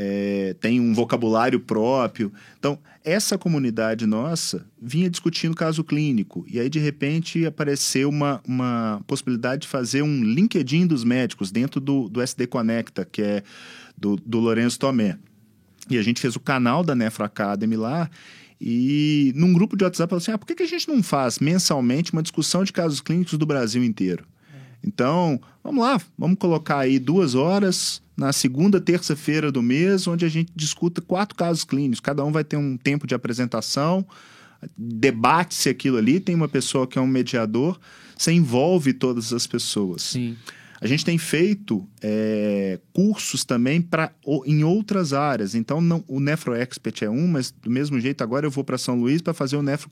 [0.00, 2.32] é, tem um vocabulário próprio.
[2.56, 6.46] Então, essa comunidade nossa vinha discutindo caso clínico.
[6.48, 11.80] E aí, de repente, apareceu uma, uma possibilidade de fazer um LinkedIn dos médicos dentro
[11.80, 13.42] do, do SD Conecta, que é
[13.96, 15.18] do, do Lourenço Tomé.
[15.90, 18.08] E a gente fez o canal da Nefro Academy lá.
[18.60, 21.40] E num grupo de WhatsApp, falou assim: ah, por que, que a gente não faz
[21.40, 24.24] mensalmente uma discussão de casos clínicos do Brasil inteiro?
[24.84, 30.28] Então, vamos lá, vamos colocar aí duas horas na segunda terça-feira do mês, onde a
[30.28, 32.00] gente discuta quatro casos clínicos.
[32.00, 34.04] Cada um vai ter um tempo de apresentação,
[34.76, 37.78] debate-se aquilo ali, tem uma pessoa que é um mediador,
[38.16, 40.02] você envolve todas as pessoas.
[40.02, 40.36] Sim.
[40.80, 44.12] A gente tem feito é, cursos também para
[44.46, 45.54] em outras áreas.
[45.54, 48.78] Então, não, o Nefro Expert é um, mas do mesmo jeito, agora eu vou para
[48.78, 49.90] São Luís para fazer o Nefro.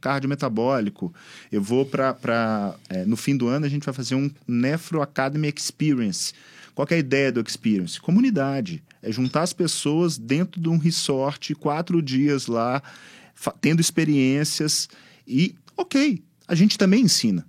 [1.51, 2.75] Eu vou para.
[2.89, 6.33] É, no fim do ano, a gente vai fazer um Nefro Academy Experience.
[6.75, 8.01] Qual é a ideia do Experience?
[8.01, 8.83] Comunidade.
[9.03, 12.83] É juntar as pessoas dentro de um resort, quatro dias lá,
[13.61, 14.89] tendo experiências
[15.27, 17.47] e, ok, a gente também ensina.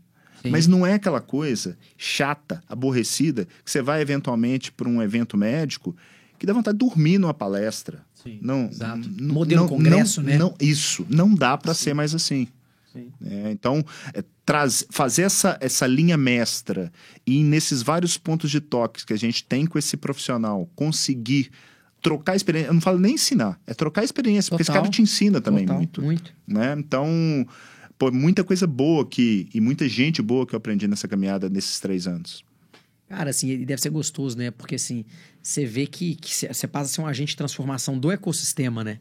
[0.48, 0.52] Sim.
[0.52, 5.96] Mas não é aquela coisa chata, aborrecida, que você vai eventualmente para um evento médico
[6.40, 8.06] que dá vontade de dormir numa palestra.
[8.14, 9.10] Sim, não, exato.
[9.22, 10.38] Modelo não, congresso, não, né?
[10.38, 11.06] Não, isso.
[11.10, 12.48] Não dá para ser mais assim.
[13.24, 16.92] É, então, é, traz, fazer essa, essa linha mestra
[17.26, 21.52] e nesses vários pontos de toque que a gente tem com esse profissional, conseguir
[22.02, 22.70] trocar experiência.
[22.70, 24.58] Eu não falo nem ensinar, é trocar experiência, Total.
[24.58, 26.02] porque esse cara te ensina também Total, muito.
[26.02, 26.34] Muito.
[26.48, 26.76] Né?
[26.78, 27.46] Então,
[27.98, 31.80] pô, muita coisa boa que, e muita gente boa que eu aprendi nessa caminhada nesses
[31.80, 32.44] três anos.
[33.10, 34.52] Cara, assim, deve ser gostoso, né?
[34.52, 35.06] Porque, assim,
[35.42, 39.00] você vê que você passa a ser um agente de transformação do ecossistema, né?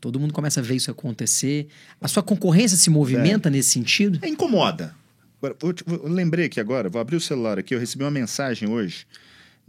[0.00, 1.68] Todo mundo começa a ver isso acontecer.
[2.00, 3.52] A sua concorrência se movimenta é.
[3.52, 4.18] nesse sentido?
[4.22, 4.94] É, incomoda.
[5.38, 8.68] Agora, eu, eu lembrei aqui agora, vou abrir o celular aqui, eu recebi uma mensagem
[8.68, 9.06] hoje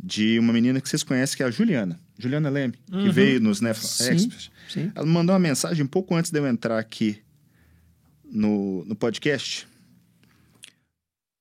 [0.01, 1.99] de uma menina que vocês conhecem, que é a Juliana.
[2.17, 3.03] Juliana Leme, uhum.
[3.03, 4.49] que veio nos Nef Experts.
[4.95, 7.19] Ela mandou uma mensagem um pouco antes de eu entrar aqui
[8.31, 9.67] no, no podcast.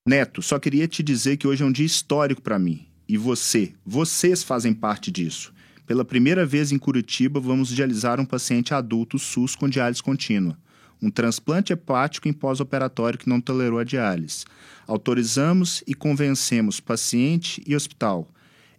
[0.06, 2.86] Neto, só queria te dizer que hoje é um dia histórico para mim.
[3.08, 5.52] E você, vocês fazem parte disso.
[5.86, 10.58] Pela primeira vez em Curitiba, vamos dialisar um paciente adulto SUS com diálise contínua.
[11.00, 14.44] Um transplante hepático em pós-operatório que não tolerou a diálise.
[14.86, 18.28] Autorizamos e convencemos paciente e hospital.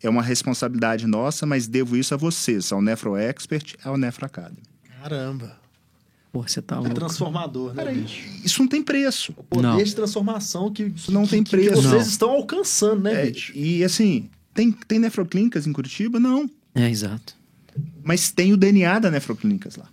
[0.02, 4.26] É uma responsabilidade nossa, mas devo isso a vocês, ao Nefro Expert e ao Nefro
[4.26, 4.64] Academy.
[5.02, 5.67] Caramba!
[6.38, 6.92] Pô, você tá é louco.
[6.92, 8.30] É transformador, né, bicho?
[8.46, 9.34] Isso não tem preço.
[9.36, 9.78] O poder não.
[9.82, 11.70] de transformação que, isso não tem preço.
[11.70, 12.00] Que vocês não.
[12.02, 13.52] estão alcançando, né, é, bicho?
[13.56, 16.20] E assim, tem, tem nefroclínicas em Curitiba?
[16.20, 16.48] Não.
[16.76, 17.36] É, exato.
[18.04, 19.90] Mas tem o DNA da nefroclínicas lá.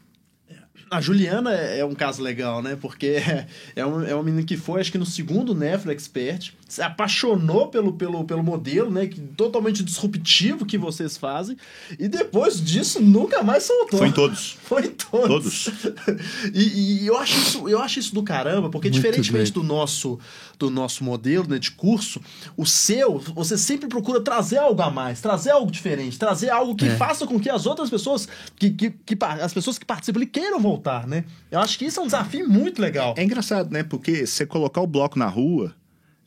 [0.95, 2.77] A Juliana é, é um caso legal, né?
[2.81, 6.53] Porque é, é, um, é uma menina que foi, acho que no segundo Nefro Expert,
[6.69, 9.07] se apaixonou pelo, pelo, pelo modelo, né?
[9.07, 11.57] Que, totalmente disruptivo que vocês fazem.
[11.99, 13.99] E depois disso, nunca mais soltou.
[13.99, 14.57] Foi em todos.
[14.65, 15.65] Foi em todos.
[15.65, 15.69] Todos.
[16.55, 20.19] e, e eu, acho isso, eu acho isso do caramba, porque Muito diferentemente do nosso,
[20.59, 22.21] do nosso modelo né, de curso,
[22.57, 26.87] o seu, você sempre procura trazer algo a mais, trazer algo diferente, trazer algo que
[26.87, 26.97] É.
[26.97, 30.61] faça com que as outras pessoas, que, que, que as pessoas que participam ali queiram
[30.61, 31.25] voltar, né?
[31.51, 33.15] Eu acho que isso é um desafio muito legal.
[33.17, 33.83] É engraçado, né?
[33.83, 35.75] Porque você colocar o bloco na rua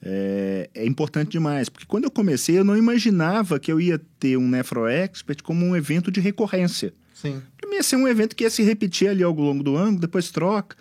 [0.01, 1.69] é, é importante demais.
[1.69, 5.65] Porque quando eu comecei, eu não imaginava que eu ia ter um Nefro Expert como
[5.65, 6.93] um evento de recorrência.
[7.13, 7.41] Sim.
[7.59, 9.99] Pra mim ia ser um evento que ia se repetir ali ao longo do ano,
[9.99, 10.75] depois troca.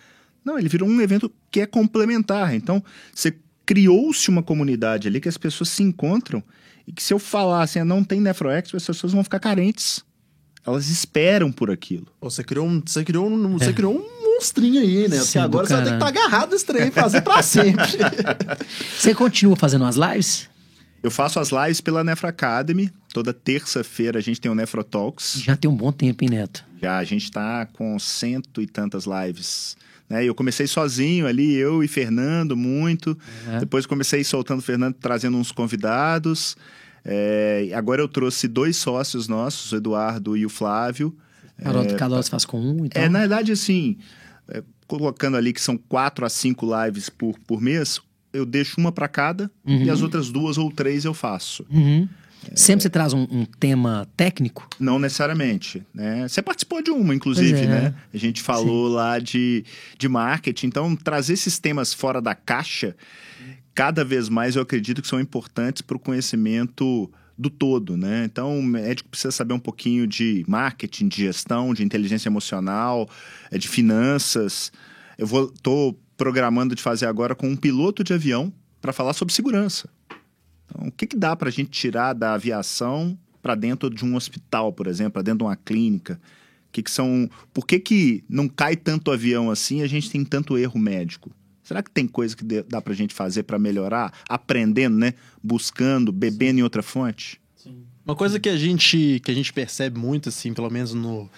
[0.45, 2.53] Não, ele virou um evento que é complementar.
[2.53, 3.35] Então, você
[3.65, 6.41] criou-se uma comunidade ali que as pessoas se encontram
[6.85, 9.39] e que se eu falar assim, "Ah, não tem Nefro Expert, as pessoas vão ficar
[9.39, 10.05] carentes.
[10.67, 12.07] Elas esperam por aquilo.
[12.19, 15.15] Você criou um, você criou um, você criou um monstrinho aí, né?
[15.15, 16.27] Porque Sim, agora do você vai ter que estar caralho.
[16.27, 17.87] agarrado nesse trem e fazer pra sempre.
[18.99, 20.49] Você continua fazendo as lives?
[21.01, 22.91] Eu faço as lives pela Nefro Academy.
[23.13, 25.39] Toda terça-feira a gente tem o Nefro Talks.
[25.41, 26.65] Já tem um bom tempo, hein, Neto?
[26.81, 29.77] Já a gente está com cento e tantas lives.
[30.09, 30.25] Né?
[30.25, 33.17] Eu comecei sozinho ali, eu e Fernando, muito.
[33.53, 33.59] É.
[33.59, 36.57] Depois comecei soltando o Fernando, trazendo uns convidados.
[37.09, 41.15] É, agora eu trouxe dois sócios nossos, o Eduardo e o Flávio.
[41.97, 43.01] Cada hora você faz com um, então.
[43.01, 43.97] É, na verdade, assim,
[44.49, 48.01] é, colocando ali que são quatro a cinco lives por, por mês,
[48.33, 49.83] eu deixo uma para cada Uhum.
[49.83, 51.65] e as outras duas ou três eu faço.
[51.69, 52.07] Uhum.
[52.53, 54.69] Sempre você traz um, um tema técnico?
[54.79, 56.27] Não necessariamente, né?
[56.27, 57.65] Você participou de uma, inclusive, é.
[57.65, 57.95] né?
[58.13, 59.65] A gente falou lá de,
[59.97, 60.67] de marketing.
[60.67, 62.95] Então, trazer esses temas fora da caixa,
[63.77, 68.25] cada vez mais eu acredito que são importantes para o conhecimento do todo, né?
[68.25, 73.07] Então, o médico precisa saber um pouquinho de marketing, de gestão, de inteligência emocional,
[73.51, 74.71] eh, de finanças.
[75.15, 79.31] Eu vou, tô programando de fazer agora com um piloto de avião para falar sobre
[79.31, 79.87] segurança.
[80.65, 84.15] Então, o que, que dá para a gente tirar da aviação para dentro de um
[84.15, 86.19] hospital, por exemplo, para dentro de uma clínica?
[86.67, 87.29] O que, que são?
[87.53, 89.81] Por que, que não cai tanto avião assim?
[89.81, 91.29] e A gente tem tanto erro médico.
[91.67, 95.13] Será que tem coisa que dá para a gente fazer para melhorar, aprendendo, né?
[95.43, 97.41] Buscando, bebendo em outra fonte?
[98.05, 101.29] Uma coisa que a gente que a gente percebe muito, assim, pelo menos no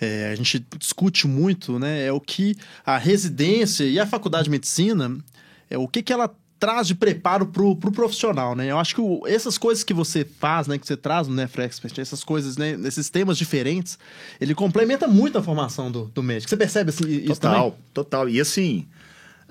[0.00, 2.04] é, a gente discute muito, né?
[2.06, 5.16] É o que a residência e a faculdade de medicina
[5.70, 8.66] é o que que ela traz de preparo pro, pro profissional, né?
[8.72, 11.62] Eu acho que o- essas coisas que você faz, né, que você traz no Nefra
[11.64, 13.96] Expert, essas coisas, né, esses temas diferentes,
[14.40, 16.50] ele complementa muito a formação do, do médico.
[16.50, 17.58] Você percebe assim, isso também?
[17.60, 18.28] Total, total.
[18.28, 18.88] E assim,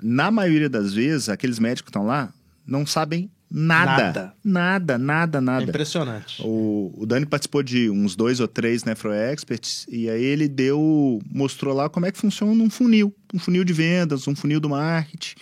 [0.02, 2.32] na maioria das vezes, aqueles médicos que estão lá
[2.66, 4.02] não sabem nada.
[4.02, 4.32] Nada.
[4.44, 5.64] Nada, nada, É nada.
[5.64, 6.42] impressionante.
[6.42, 11.20] O, o Dani participou de uns dois ou três Nefro Experts e aí ele deu,
[11.30, 14.68] mostrou lá como é que funciona um funil, um funil de vendas, um funil do
[14.68, 15.36] marketing.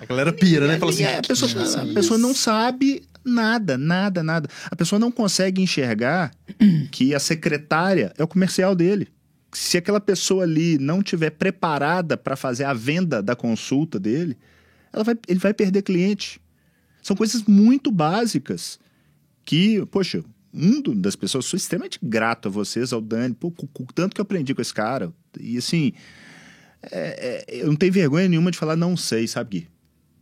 [0.00, 0.78] A galera pira, né?
[0.78, 4.48] Fala assim, E a pessoa, "Que a isso?" pessoa não sabe nada, nada, nada.
[4.70, 6.30] A pessoa não consegue enxergar
[6.92, 9.08] que a secretária é o comercial dele.
[9.52, 14.36] Se aquela pessoa ali não tiver preparada para fazer a venda da consulta dele,
[14.92, 16.40] ela vai, ele vai perder cliente.
[17.02, 18.78] São coisas muito básicas
[19.44, 24.14] que, poxa, um das pessoas, sou extremamente grato a vocês, ao Dani, pô, o tanto
[24.14, 25.12] que eu aprendi com esse cara.
[25.40, 25.92] E assim,
[26.82, 29.68] é- é, eu não tenho vergonha nenhuma de falar não sei, sabe, Gui?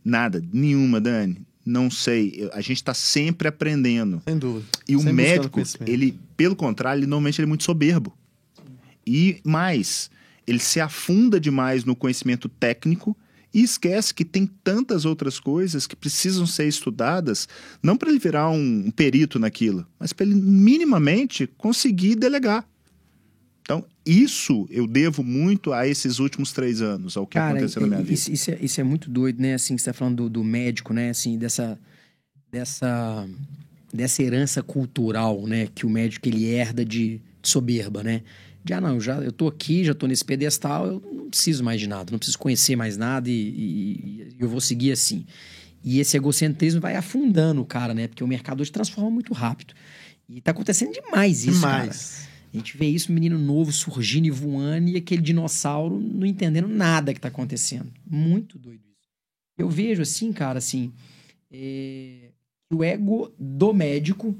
[0.03, 1.45] Nada, nenhuma, Dani.
[1.65, 2.33] Não sei.
[2.37, 4.21] Eu- a gente está sempre aprendendo.
[4.25, 4.65] Sem dúvida.
[4.87, 5.59] E o médico,
[5.91, 8.16] ele, pelo contrário, ele, normalmente ele é muito soberbo.
[9.07, 10.09] E mais,
[10.45, 13.15] ele se afunda demais no conhecimento técnico
[13.53, 17.47] e esquece que tem tantas outras coisas que precisam ser estudadas,
[17.81, 22.67] não para ele virar um, perito naquilo, mas para ele minimamente conseguir delegar.
[23.61, 27.87] Então, isso eu devo muito a esses últimos três anos, ao que Cara, aconteceu na
[27.87, 28.13] minha vida.
[28.13, 29.55] isso, isso é, isso é muito doido, né?
[29.55, 31.09] Assim, que você tá falando do, do médico, né?
[31.09, 31.77] Assim, dessa,
[32.49, 33.27] dessa,
[33.93, 35.67] dessa herança cultural, né?
[35.73, 38.21] Que o médico, ele herda de, de soberba, né?
[38.67, 41.79] De, ah, não, já, eu tô aqui, já tô nesse pedestal, eu não preciso mais
[41.79, 45.25] de nada, não preciso conhecer mais nada e, e- e eu vou seguir assim.
[45.83, 48.07] E esse egocentrismo vai afundando o cara, né?
[48.07, 49.73] Porque o mercado hoje transforma muito rápido.
[50.27, 51.81] E tá acontecendo demais isso, cara.
[51.83, 52.27] Demais.
[52.53, 57.13] A gente vê isso, menino novo surgindo e voando, e aquele dinossauro não entendendo nada
[57.13, 57.91] que tá acontecendo.
[58.05, 59.09] Muito doido isso.
[59.57, 60.91] Eu vejo assim, cara, assim,
[61.51, 62.31] é,
[62.73, 64.35] o ego do médico,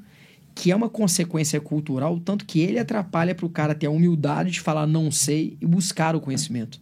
[0.58, 4.50] que é uma consequência cultural, o tanto que ele atrapalha pro cara ter a humildade
[4.50, 6.82] de falar não sei e buscar o conhecimento.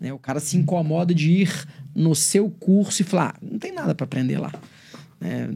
[0.00, 0.12] Né?
[0.12, 3.92] O cara se incomoda de ir no seu curso e falar, "Ah, não tem nada
[3.92, 4.52] para aprender lá.
[5.20, 5.48] É,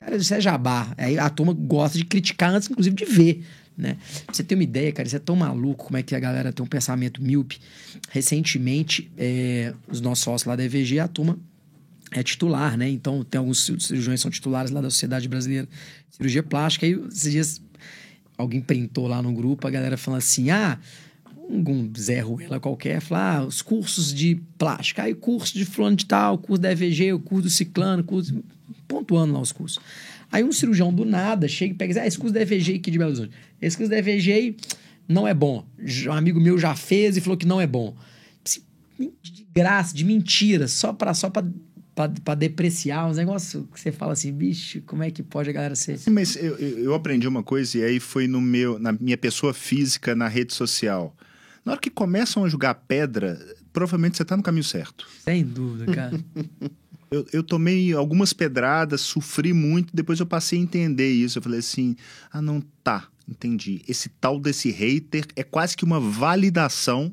[0.00, 0.94] cara, isso é jabá.
[0.96, 3.44] Aí a turma gosta de criticar antes, inclusive, de ver.
[3.76, 3.98] Né?
[4.24, 6.50] Pra você ter uma ideia, cara, isso é tão maluco como é que a galera
[6.50, 7.60] tem um pensamento míope.
[8.08, 11.38] Recentemente, é, os nossos sócios lá da EVG, a turma
[12.12, 12.88] é titular, né?
[12.88, 15.66] Então tem alguns cirurgiões que são titulares lá da Sociedade Brasileira
[16.10, 16.86] de Cirurgia Plástica.
[16.86, 17.62] Aí esses dias
[18.36, 20.78] alguém printou lá no grupo, a galera falando assim: ah,
[21.48, 26.06] um Zé Ruela qualquer, falar, ah, os cursos de plástica, aí curso de fulano de
[26.06, 28.42] tal, curso da EVG, o curso do ciclano, curso...
[28.86, 29.78] pontuando lá os cursos.
[30.30, 32.74] Aí um cirurgião do nada chega e pega e diz, ah, esse curso da EVG
[32.74, 34.56] aqui de Belo Horizonte, esse curso da EVG
[35.08, 35.64] não é bom.
[36.08, 37.96] Um amigo meu já fez e falou que não é bom.
[39.22, 41.44] De graça, de mentira, só para só pra
[41.96, 45.74] para depreciar uns negócios que você fala assim, bicho, como é que pode a galera
[45.74, 45.96] ser?
[45.96, 49.54] Sim, mas eu, eu aprendi uma coisa e aí foi no meu, na minha pessoa
[49.54, 51.16] física na rede social.
[51.64, 53.40] Na hora que começam a jogar pedra,
[53.72, 55.08] provavelmente você está no caminho certo.
[55.24, 56.20] Sem dúvida, cara.
[57.10, 61.38] eu, eu tomei algumas pedradas, sofri muito, depois eu passei a entender isso.
[61.38, 61.96] Eu falei assim:
[62.30, 63.80] ah, não, tá, entendi.
[63.88, 67.10] Esse tal desse hater é quase que uma validação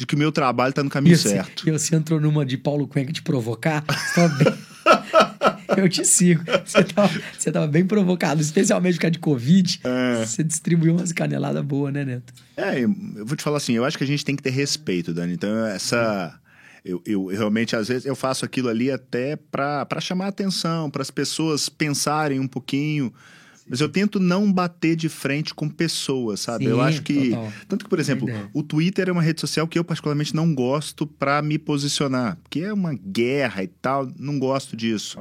[0.00, 1.68] de que o meu trabalho está no caminho e certo.
[1.68, 4.54] E você entrou numa de Paulo Cuenca de provocar, você bem...
[5.76, 6.42] Eu te sigo.
[6.64, 9.80] Você tava, você tava bem provocado, especialmente por causa de Covid.
[9.84, 10.24] É.
[10.24, 12.32] Você distribuiu umas caneladas boas, né, Neto?
[12.56, 15.12] É, eu vou te falar assim, eu acho que a gente tem que ter respeito,
[15.12, 15.34] Dani.
[15.34, 16.34] Então, essa...
[16.82, 21.02] Eu, eu, eu, realmente, às vezes, eu faço aquilo ali até para chamar atenção, para
[21.02, 23.12] as pessoas pensarem um pouquinho
[23.70, 26.64] mas eu tento não bater de frente com pessoas, sabe?
[26.64, 27.30] Sim, eu acho que.
[27.30, 27.52] Total.
[27.68, 31.06] Tanto que, por exemplo, o Twitter é uma rede social que eu particularmente não gosto
[31.06, 32.36] para me posicionar.
[32.42, 35.20] Porque é uma guerra e tal, não gosto disso.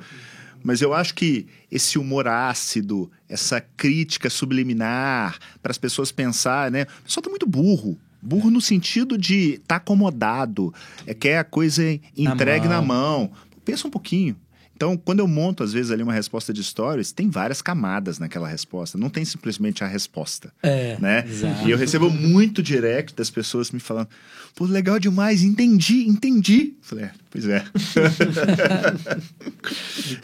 [0.64, 6.88] Mas eu acho que esse humor ácido, essa crítica subliminar, para as pessoas pensar, né?
[7.02, 8.00] O pessoal tá muito burro.
[8.20, 10.74] Burro no sentido de tá acomodado,
[11.06, 11.84] é quer a coisa
[12.18, 13.22] entregue na mão.
[13.22, 13.32] na mão.
[13.64, 14.36] Pensa um pouquinho.
[14.80, 18.48] Então, quando eu monto, às vezes, ali uma resposta de stories, tem várias camadas naquela
[18.48, 18.98] resposta.
[18.98, 20.54] Não tem simplesmente a resposta.
[20.64, 21.26] É, né?
[21.28, 21.68] Exato.
[21.68, 24.08] E eu recebo muito direct das pessoas me falando,
[24.56, 26.78] pô, legal demais, entendi, entendi.
[26.80, 27.66] Falei, é, pois é.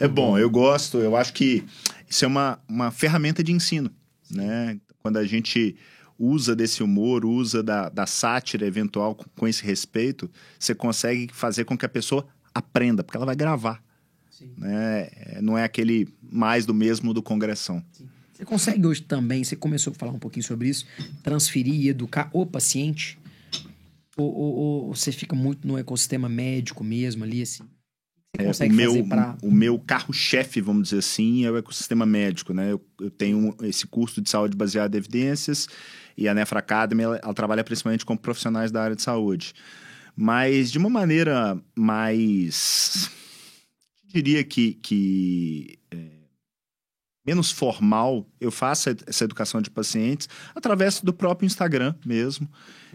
[0.00, 1.62] é bom, eu gosto, eu acho que
[2.08, 3.90] isso é uma, uma ferramenta de ensino,
[4.30, 4.78] né?
[5.02, 5.76] Quando a gente
[6.18, 11.66] usa desse humor, usa da, da sátira eventual com, com esse respeito, você consegue fazer
[11.66, 13.84] com que a pessoa aprenda, porque ela vai gravar.
[14.56, 15.08] Né?
[15.12, 17.82] É, não é aquele mais do mesmo do congressão.
[17.92, 18.08] Sim.
[18.36, 20.86] Você consegue hoje também, você começou a falar um pouquinho sobre isso,
[21.22, 23.18] transferir e educar o paciente?
[24.14, 27.64] Ou, ou, ou você fica muito no ecossistema médico mesmo ali, assim?
[28.38, 29.38] É, o, meu, pra...
[29.42, 32.72] o meu carro-chefe, vamos dizer assim, é o ecossistema médico, né?
[32.72, 35.66] Eu, eu, tenho esse curso de saúde baseado em evidências
[36.14, 39.54] e a Nefra Academy, ela, ela trabalha principalmente com profissionais da área de saúde.
[40.14, 43.10] Mas de uma maneira mais
[44.06, 46.16] diria que, que é,
[47.26, 52.48] menos formal, eu faço essa educação de pacientes através do próprio Instagram mesmo.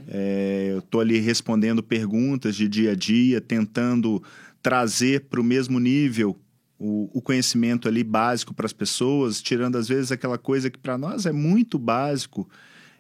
[0.08, 4.24] É, eu estou ali respondendo perguntas de dia a dia, tentando
[4.62, 6.40] trazer para o mesmo nível
[6.80, 10.98] o, o, conhecimento ali básico para as pessoas, tirando às vezes aquela coisa que para
[10.98, 12.50] nós é muito básico.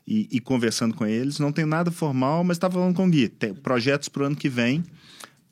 [0.05, 3.29] E, e, conversando com eles, não tem nada formal, mas estava falando com o Gui.
[3.29, 4.83] Tem projetos para o ano que vem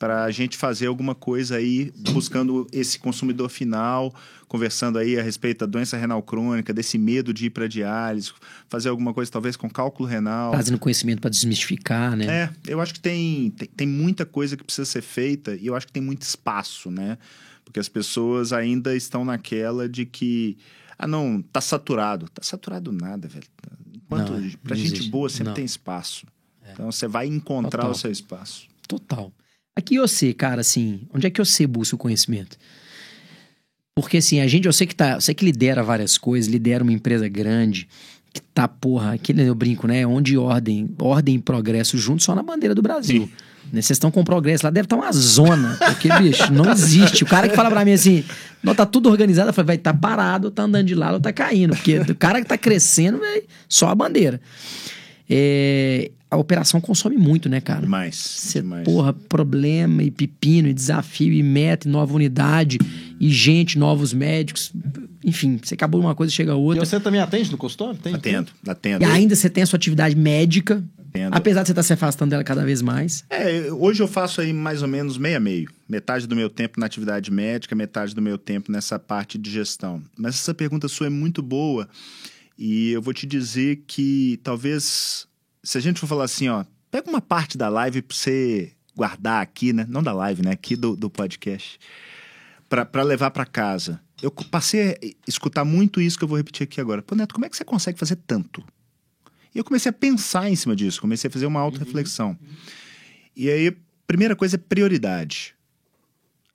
[0.00, 4.14] para a gente fazer alguma coisa aí, buscando esse consumidor final,
[4.48, 8.32] conversando aí a respeito da doença renal crônica, desse medo de ir para diálise,
[8.66, 10.52] fazer alguma coisa talvez com cálculo renal.
[10.52, 12.26] Trazendo conhecimento para desmistificar, né?
[12.26, 15.76] É, eu acho que tem, tem, tem, muita coisa que precisa ser feita e eu
[15.76, 17.18] acho que tem muito espaço, né?
[17.62, 20.56] Porque as pessoas ainda estão naquela de que,
[20.98, 22.26] ah, não, tá saturado.
[22.30, 23.44] Tá saturado nada, velho.
[23.94, 25.10] Enquanto, não, pra não gente existe.
[25.10, 25.54] boa sempre não.
[25.54, 26.26] tem espaço.
[26.64, 26.72] É.
[26.72, 27.90] Então você vai encontrar Total.
[27.90, 28.66] o seu espaço.
[28.88, 29.30] Total.
[29.76, 32.56] Aqui você, cara, assim, onde é que você busca o conhecimento?
[33.94, 36.92] Porque assim, a gente, eu sei que tá, sei que lidera várias coisas, lidera uma
[36.92, 37.88] empresa grande,
[38.32, 40.06] que tá, porra, aquele eu brinco, né?
[40.06, 43.28] Onde ordem, ordem e progresso juntos só na bandeira do Brasil.
[43.72, 43.82] Né?
[43.82, 45.76] Vocês estão com progresso lá, deve estar tá uma zona.
[45.84, 47.24] Porque, bicho, não existe.
[47.24, 48.24] O cara que fala pra mim assim,
[48.62, 51.74] não, tá tudo organizado, eu falo, vai, tá parado, tá andando de lado, tá caindo.
[51.74, 54.40] Porque o cara que tá crescendo, véio, só a bandeira.
[55.28, 57.80] É, a operação consome muito, né, cara?
[57.80, 58.14] Demais.
[58.14, 62.78] Você, porra, problema e pepino e desafio e meta e nova unidade
[63.18, 64.72] e gente, novos médicos.
[65.24, 66.82] Enfim, você acabou uma coisa e chega outra.
[66.82, 67.98] E você também atende no consultório?
[67.98, 69.02] Tem, atendo, atendo.
[69.02, 70.84] E ainda você tem a sua atividade médica.
[71.08, 71.36] Atendo.
[71.36, 73.24] Apesar de você estar se afastando dela cada vez mais.
[73.28, 75.68] É, hoje eu faço aí mais ou menos meia meio.
[75.88, 80.00] Metade do meu tempo na atividade médica, metade do meu tempo nessa parte de gestão.
[80.16, 81.88] Mas essa pergunta sua é muito boa.
[82.56, 85.26] E eu vou te dizer que talvez
[85.62, 89.42] se a gente for falar assim, ó, pega uma parte da live pra você guardar
[89.42, 89.86] aqui, né?
[89.88, 90.52] Não da live, né?
[90.52, 91.78] Aqui do, do podcast.
[92.68, 94.00] para levar para casa.
[94.22, 94.96] Eu passei a
[95.26, 97.02] escutar muito isso que eu vou repetir aqui agora.
[97.02, 98.62] Pô, Neto, como é que você consegue fazer tanto?
[99.54, 102.30] E eu comecei a pensar em cima disso, comecei a fazer uma auto-reflexão.
[102.40, 102.56] Uhum.
[103.34, 105.54] E aí, primeira coisa é prioridade.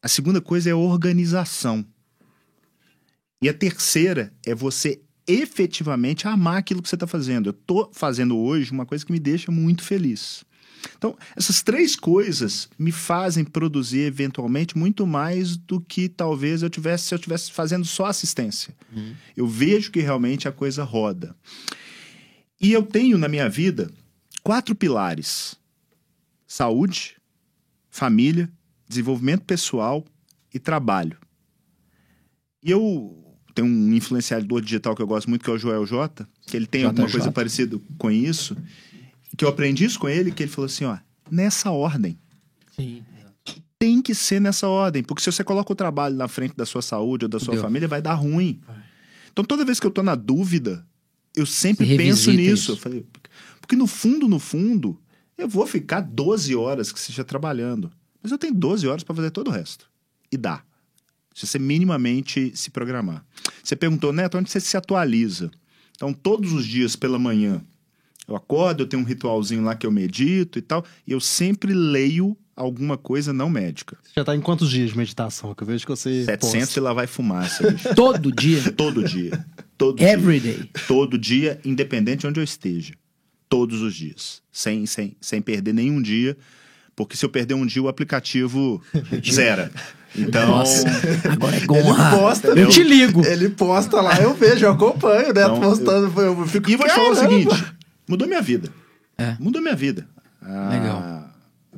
[0.01, 1.85] A segunda coisa é organização.
[3.41, 7.47] E a terceira é você efetivamente amar aquilo que você está fazendo.
[7.47, 10.45] Eu estou fazendo hoje uma coisa que me deixa muito feliz.
[10.97, 17.05] Então, essas três coisas me fazem produzir eventualmente muito mais do que talvez eu tivesse
[17.05, 18.75] se eu tivesse fazendo só assistência.
[18.95, 19.15] Uhum.
[19.35, 21.35] Eu vejo que realmente a coisa roda.
[22.61, 23.91] E eu tenho na minha vida
[24.43, 25.55] quatro pilares:
[26.47, 27.15] saúde,
[27.89, 28.49] família,
[28.87, 30.05] desenvolvimento pessoal
[30.53, 31.17] e trabalho.
[32.63, 33.24] E eu
[33.55, 36.67] tenho um influenciador digital que eu gosto muito, que é o Joel J, que ele
[36.67, 36.87] tem J.
[36.87, 37.17] alguma J.
[37.17, 38.55] coisa parecida com isso
[39.35, 40.97] que eu aprendi isso com ele, que ele falou assim, ó,
[41.29, 42.17] nessa ordem.
[42.75, 43.03] Sim.
[43.77, 46.81] Tem que ser nessa ordem, porque se você coloca o trabalho na frente da sua
[46.81, 47.61] saúde ou da sua Deu.
[47.61, 48.61] família, vai dar ruim.
[49.31, 50.85] Então, toda vez que eu tô na dúvida,
[51.35, 52.71] eu sempre penso nisso.
[52.71, 53.05] Eu falei,
[53.59, 54.99] porque no fundo, no fundo,
[55.37, 57.91] eu vou ficar 12 horas que seja trabalhando.
[58.23, 59.89] Mas eu tenho 12 horas para fazer todo o resto.
[60.31, 60.63] E dá.
[61.35, 63.23] Se você minimamente se programar.
[63.61, 65.51] Você perguntou, Neto, onde você se atualiza?
[65.95, 67.61] Então, todos os dias pela manhã,
[68.27, 71.73] eu acordo, eu tenho um ritualzinho lá que eu medito e tal, e eu sempre
[71.73, 73.97] leio alguma coisa não médica.
[74.01, 75.53] Você já tá em quantos dias de meditação?
[75.53, 76.79] Que eu vejo que você 700 posta.
[76.79, 77.75] e lá vai fumaça.
[77.93, 78.71] Todo dia?
[78.71, 79.45] Todo dia.
[79.77, 80.53] Todo Every dia.
[80.53, 80.69] day.
[80.87, 82.93] Todo dia, independente de onde eu esteja.
[83.49, 84.41] Todos os dias.
[84.49, 86.37] Sem, sem, sem perder nenhum dia.
[86.95, 88.81] Porque se eu perder um dia, o aplicativo
[89.29, 89.71] zera.
[90.17, 90.47] Então.
[90.47, 90.87] Nossa,
[91.29, 92.09] agora é gonra.
[92.09, 93.25] Ele posta, eu, eu te ligo.
[93.25, 95.41] Ele posta lá, eu vejo, eu acompanho, né?
[95.43, 96.21] Então, postando.
[96.21, 97.65] Eu, eu fico e vou te falar o seguinte:
[98.07, 98.69] Mudou minha vida.
[99.17, 99.35] É.
[99.39, 100.07] Mudou minha vida.
[100.41, 101.29] Ah, Legal.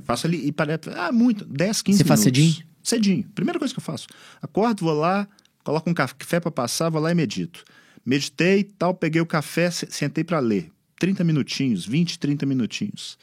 [0.04, 0.90] Faço ali e parece.
[0.96, 1.46] Ah, muito.
[1.46, 1.98] 10, 15 Você minutos.
[1.98, 2.56] Você faz cedinho?
[2.84, 3.26] Cedinho.
[3.34, 4.08] Primeira coisa que eu faço.
[4.42, 5.28] Acordo, vou lá,
[5.64, 7.64] coloco um café para passar, vou lá e medito.
[8.06, 10.72] Meditei tal, peguei o café, sentei para ler.
[11.00, 13.18] 30 minutinhos, 20, 30 minutinhos.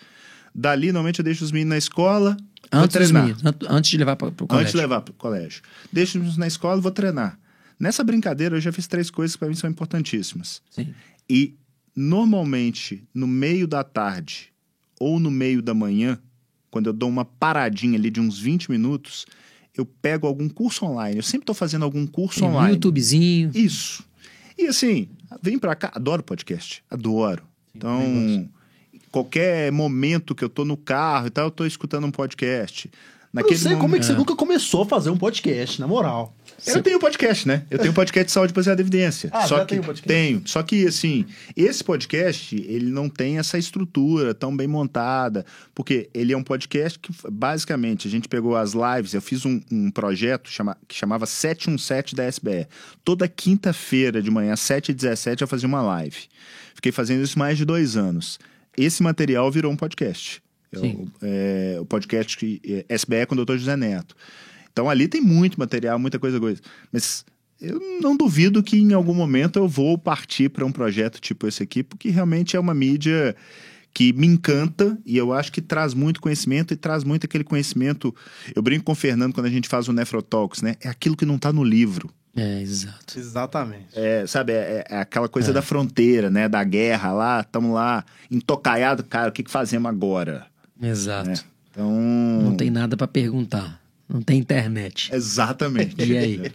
[0.55, 2.37] Dali, normalmente eu deixo os meninos na escola.
[2.71, 4.61] Antes, meninos, antes de levar para o colégio.
[4.61, 5.63] Antes de levar para o colégio.
[5.93, 7.39] Deixo os meninos na escola e vou treinar.
[7.79, 10.63] Nessa brincadeira, eu já fiz três coisas que para mim são importantíssimas.
[10.71, 10.95] Sim.
[11.29, 11.55] E
[11.95, 14.53] normalmente no meio da tarde
[14.99, 16.19] ou no meio da manhã,
[16.71, 19.27] quando eu dou uma paradinha ali de uns 20 minutos,
[19.77, 21.17] eu pego algum curso online.
[21.17, 22.75] Eu sempre estou fazendo algum curso Tem online.
[22.75, 23.51] YouTubezinho.
[23.55, 24.05] Isso.
[24.57, 25.09] E assim,
[25.43, 25.91] vem para cá.
[25.95, 26.83] Adoro podcast.
[26.91, 27.43] Adoro.
[27.43, 28.51] Sim, então,
[29.15, 32.91] qualquer momento que eu estou no carro e tal, eu estou escutando um podcast.
[33.33, 33.81] Naquele eu não sei momento...
[33.81, 34.17] como é que você é.
[34.17, 36.35] nunca começou a fazer um podcast, na moral.
[36.67, 37.65] Eu tenho podcast, né?
[37.71, 39.31] Eu tenho podcast de saúde baseada em evidência.
[39.33, 40.07] Ah, só que podcast?
[40.07, 40.43] tenho.
[40.47, 46.33] Só que assim, esse podcast, ele não tem essa estrutura tão bem montada, porque ele
[46.33, 50.49] é um podcast que basicamente a gente pegou as lives, eu fiz um, um projeto
[50.51, 52.67] chama, que chamava 717 da SBE.
[53.05, 56.17] Toda quinta-feira de manhã, 7h17, eu fazia uma live.
[56.75, 58.39] Fiquei fazendo isso mais de dois anos.
[58.77, 60.43] Esse material virou um podcast.
[60.73, 63.57] Eu, é, o podcast que, é, SBE com o Dr.
[63.57, 64.17] José Neto.
[64.73, 66.61] Então ali tem muito material, muita coisa, coisa.
[66.93, 67.25] Mas
[67.61, 71.63] eu não duvido que em algum momento eu vou partir para um projeto tipo esse
[71.63, 73.37] aqui, porque realmente é uma mídia
[73.95, 78.13] que me encanta e eu acho que traz muito conhecimento e traz muito aquele conhecimento.
[78.55, 80.75] Eu brinco com o Fernando quando a gente faz o Nefrotalks, né?
[80.81, 82.11] É aquilo que não está no livro.
[82.37, 83.19] É, exato.
[83.19, 83.87] Exatamente.
[83.95, 85.55] É, sabe, é, é aquela coisa é.
[85.55, 86.49] da fronteira, né?
[86.49, 90.47] Da guerra lá, estamos lá, entocaiado, cara, o que, que fazemos agora?
[90.81, 91.31] Exato.
[91.31, 91.37] Né?
[91.71, 91.91] Então.
[91.91, 93.81] Não tem nada para perguntar.
[94.09, 95.11] Não tem internet.
[95.15, 96.05] Exatamente.
[96.05, 96.53] E aí?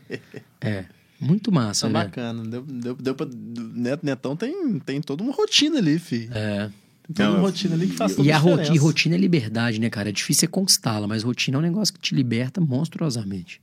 [0.62, 0.86] É.
[1.20, 2.04] Muito massa, é né?
[2.04, 2.44] bacana.
[2.44, 3.28] Deu, deu, deu pra...
[3.28, 6.30] Neto, Netão tem, tem toda uma rotina ali, fi.
[6.34, 6.70] É.
[7.14, 9.18] Tem toda uma rotina ali que faz toda e a, a rotina, e rotina é
[9.18, 10.10] liberdade, né, cara?
[10.10, 13.62] É difícil você conquistá-la, mas rotina é um negócio que te liberta monstruosamente.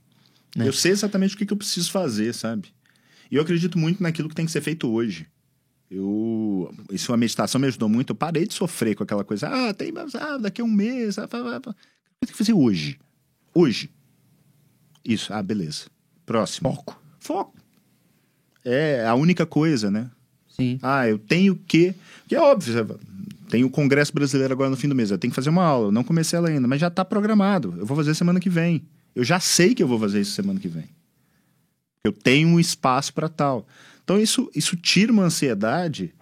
[0.57, 0.67] Né?
[0.67, 2.69] Eu sei exatamente o que, que eu preciso fazer, sabe?
[3.29, 5.27] E eu acredito muito naquilo que tem que ser feito hoje.
[5.89, 8.09] Eu, isso a meditação me ajudou muito.
[8.09, 9.47] Eu parei de sofrer com aquela coisa.
[9.47, 11.19] Ah, tem, ah, daqui a um mês.
[11.19, 11.75] Ah, o que eu tenho
[12.25, 12.99] que fazer hoje?
[13.53, 13.89] Hoje.
[15.05, 15.85] Isso, ah, beleza.
[16.25, 16.73] Próximo.
[16.73, 17.01] Foco.
[17.19, 17.55] Foco.
[18.65, 20.09] É a única coisa, né?
[20.49, 20.79] Sim.
[20.81, 21.93] Ah, eu tenho que.
[22.27, 22.99] Que é óbvio,
[23.47, 25.11] tem o Congresso Brasileiro agora no fim do mês.
[25.11, 25.87] Eu tenho que fazer uma aula.
[25.87, 27.75] Eu não comecei ela ainda, mas já está programado.
[27.77, 28.83] Eu vou fazer semana que vem.
[29.17, 30.85] Eu já sei que eu vou fazer isso semana que vem.
[32.03, 33.67] Eu tenho um espaço para tal.
[34.03, 36.13] Então isso, isso tira uma ansiedade,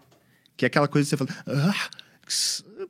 [0.56, 1.44] que é aquela coisa que você fala.
[1.46, 1.90] Ah,
[2.26, 2.88] senão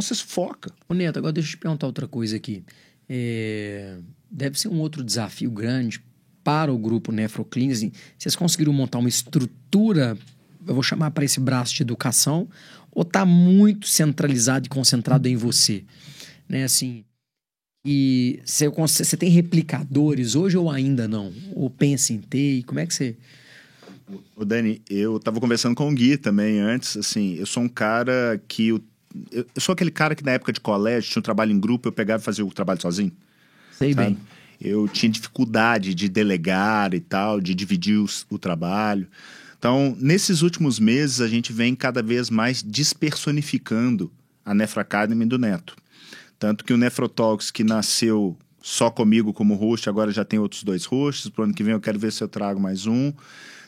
[0.00, 0.70] você sufoca.
[0.88, 2.62] Ô Neto, agora deixa eu te perguntar outra coisa aqui.
[3.08, 3.98] É,
[4.30, 6.00] deve ser um outro desafio grande
[6.44, 7.90] para o grupo Nefroclinics.
[8.16, 10.16] Vocês conseguiram montar uma estrutura,
[10.64, 12.48] eu vou chamar para esse braço de educação,
[12.92, 15.84] ou está muito centralizado e concentrado em você?
[16.48, 17.04] Né, assim,
[17.90, 21.32] e você, você tem replicadores hoje ou ainda não?
[21.54, 22.62] Ou pensa em ter?
[22.64, 23.16] Como é que você...
[24.36, 28.38] O Dani, eu estava conversando com o Gui também antes, assim, eu sou um cara
[28.46, 28.80] que eu,
[29.32, 31.92] eu, sou aquele cara que na época de colégio tinha um trabalho em grupo, eu
[31.92, 33.12] pegava e fazia o trabalho sozinho.
[33.72, 34.10] Sei sabe?
[34.10, 34.18] bem.
[34.60, 39.06] eu tinha dificuldade de delegar e tal, de dividir os, o trabalho.
[39.58, 44.12] Então, nesses últimos meses, a gente vem cada vez mais despersonificando
[44.44, 45.74] a Nefra Academy do Neto.
[46.38, 50.84] Tanto que o Nefrotalks, que nasceu só comigo como host, agora já tem outros dois
[50.84, 51.28] hosts.
[51.28, 53.12] Pro ano que vem eu quero ver se eu trago mais um.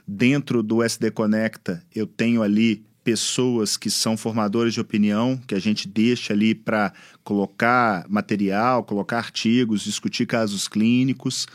[0.06, 5.58] Dentro do SD Conecta, eu tenho ali pessoas que são formadores de opinião, que a
[5.58, 6.92] gente deixa ali para
[7.24, 11.46] colocar material, colocar artigos, discutir casos clínicos.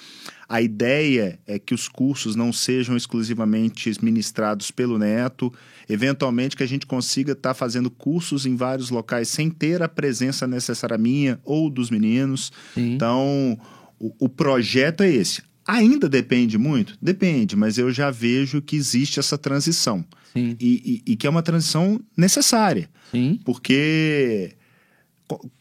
[0.47, 5.51] A ideia é que os cursos não sejam exclusivamente ministrados pelo Neto,
[5.89, 9.89] eventualmente que a gente consiga estar tá fazendo cursos em vários locais sem ter a
[9.89, 12.51] presença necessária minha ou dos meninos.
[12.73, 12.93] Sim.
[12.93, 13.59] Então,
[13.99, 15.41] o, o projeto é esse.
[15.67, 16.95] Ainda depende muito?
[17.01, 20.05] Depende, mas eu já vejo que existe essa transição.
[20.35, 22.89] E, e, e, que é uma transição necessária.
[23.09, 23.39] Sim.
[23.45, 24.53] Porque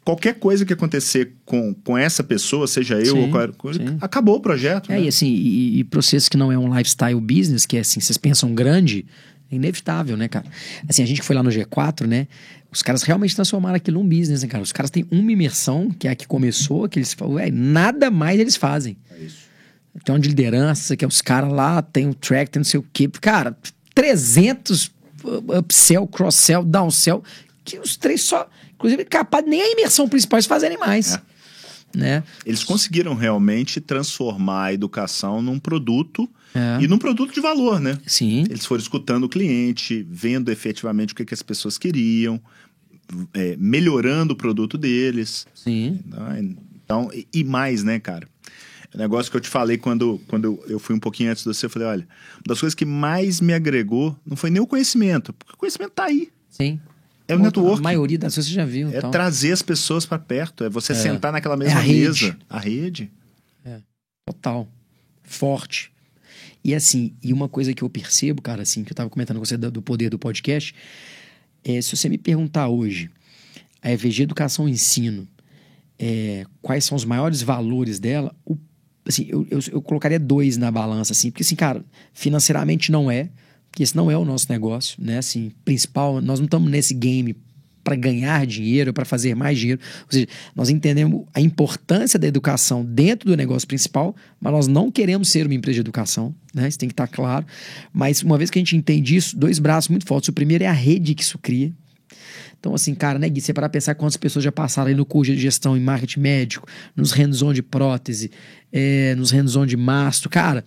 [0.05, 3.97] qualquer coisa que acontecer com, com essa pessoa, seja eu sim, ou qualquer coisa, sim.
[4.01, 4.91] acabou o projeto.
[4.93, 5.05] É, né?
[5.05, 8.19] e assim, e, e processo que não é um lifestyle business, que é assim, vocês
[8.19, 9.07] pensam grande,
[9.51, 10.47] é inevitável, né, cara?
[10.89, 12.27] Assim, a gente foi lá no G4, né?
[12.71, 14.62] Os caras realmente transformaram aquilo num business, né, cara?
[14.62, 18.11] Os caras têm uma imersão, que é a que começou, que eles falam, ué, nada
[18.11, 18.97] mais eles fazem.
[19.11, 19.45] É isso.
[20.05, 22.81] Tem uma de liderança, que é os caras lá, tem o track, tem não sei
[22.81, 23.09] o quê.
[23.21, 23.57] Cara,
[23.95, 24.87] 300
[25.23, 27.23] uh, upsell, cross-sell, downsell,
[27.65, 28.49] que os três só.
[28.85, 31.14] Inclusive, capaz nem a imersão principal eles fazerem mais.
[31.14, 31.20] É.
[31.97, 32.24] Né?
[32.45, 36.82] Eles conseguiram realmente transformar a educação num produto é.
[36.82, 37.97] e num produto de valor, né?
[38.07, 38.45] Sim.
[38.51, 42.39] Eles foram escutando o cliente, vendo efetivamente o que, que as pessoas queriam,
[43.32, 45.47] é, melhorando o produto deles.
[45.55, 46.01] Sim.
[46.85, 48.28] Então, e mais, né, cara?
[48.95, 51.66] O negócio que eu te falei quando, quando eu fui um pouquinho antes de você,
[51.66, 55.32] eu falei, olha, uma das coisas que mais me agregou não foi nem o conhecimento,
[55.32, 56.28] porque o conhecimento tá aí.
[56.51, 56.78] Sim.
[57.27, 57.81] É o network.
[57.81, 58.89] A maioria das coisas você já viu.
[58.93, 59.11] É então.
[59.11, 60.95] trazer as pessoas para perto, é você é.
[60.95, 62.27] sentar naquela mesma é a mesa.
[62.27, 62.37] Rede.
[62.49, 63.12] A rede.
[63.64, 63.79] É.
[64.27, 64.68] Total.
[65.22, 65.93] Forte.
[66.62, 69.45] E assim, e uma coisa que eu percebo, cara, assim, que eu tava comentando com
[69.45, 70.75] você do poder do podcast,
[71.62, 73.11] é se você me perguntar hoje,
[73.83, 75.29] a EVG Educação e Ensino,
[75.99, 78.57] é, quais são os maiores valores dela, o
[79.07, 83.29] assim, eu, eu, eu, colocaria dois na balança, assim, porque assim, cara, financeiramente não é,
[83.75, 85.18] porque esse não é o nosso negócio, né?
[85.18, 87.37] Assim, principal, nós não estamos nesse game
[87.83, 89.81] para ganhar dinheiro, para fazer mais dinheiro.
[90.03, 94.93] Ou seja, nós entendemos a importância da educação dentro do negócio principal, mas nós não
[94.93, 96.68] queremos ser uma empresa de educação, né?
[96.68, 97.45] Isso tem que estar tá claro.
[97.93, 100.29] Mas uma vez que a gente entende isso, dois braços muito fortes.
[100.29, 101.72] O primeiro é a rede que isso cria,
[102.61, 105.33] então, assim, cara, né, Gui, você para pensar quantas pessoas já passaram aí no curso
[105.33, 106.66] de gestão em marketing médico,
[106.97, 108.31] nos hands-on de prótese,
[108.72, 110.31] é, nos hands-on de mastro.
[110.31, 110.64] Cara,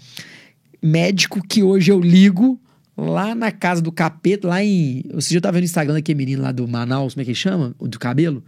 [0.83, 2.61] médico que hoje eu ligo
[2.97, 5.03] lá na casa do capeta, lá em.
[5.03, 7.35] Dia eu tava vendo no Instagram daquele menino lá do Manaus, como é que ele
[7.35, 7.75] chama?
[7.77, 8.43] O do cabelo?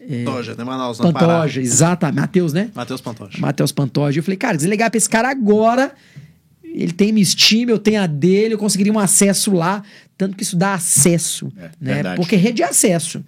[0.00, 0.24] É...
[0.24, 0.64] Pantoja, né?
[0.64, 2.20] Manaus, na Pantoja, exatamente.
[2.20, 2.70] Matheus, né?
[2.74, 3.38] Matheus Pantoja.
[3.38, 4.18] Matheus Pantoja.
[4.20, 5.92] Eu falei, cara, desligar pra esse cara agora.
[6.64, 9.82] Ele tem minha Steam, eu tenho a dele, eu conseguiria um acesso lá.
[10.16, 11.94] Tanto que isso dá acesso, é, né?
[11.94, 12.16] Verdade.
[12.16, 13.24] Porque rede de acesso.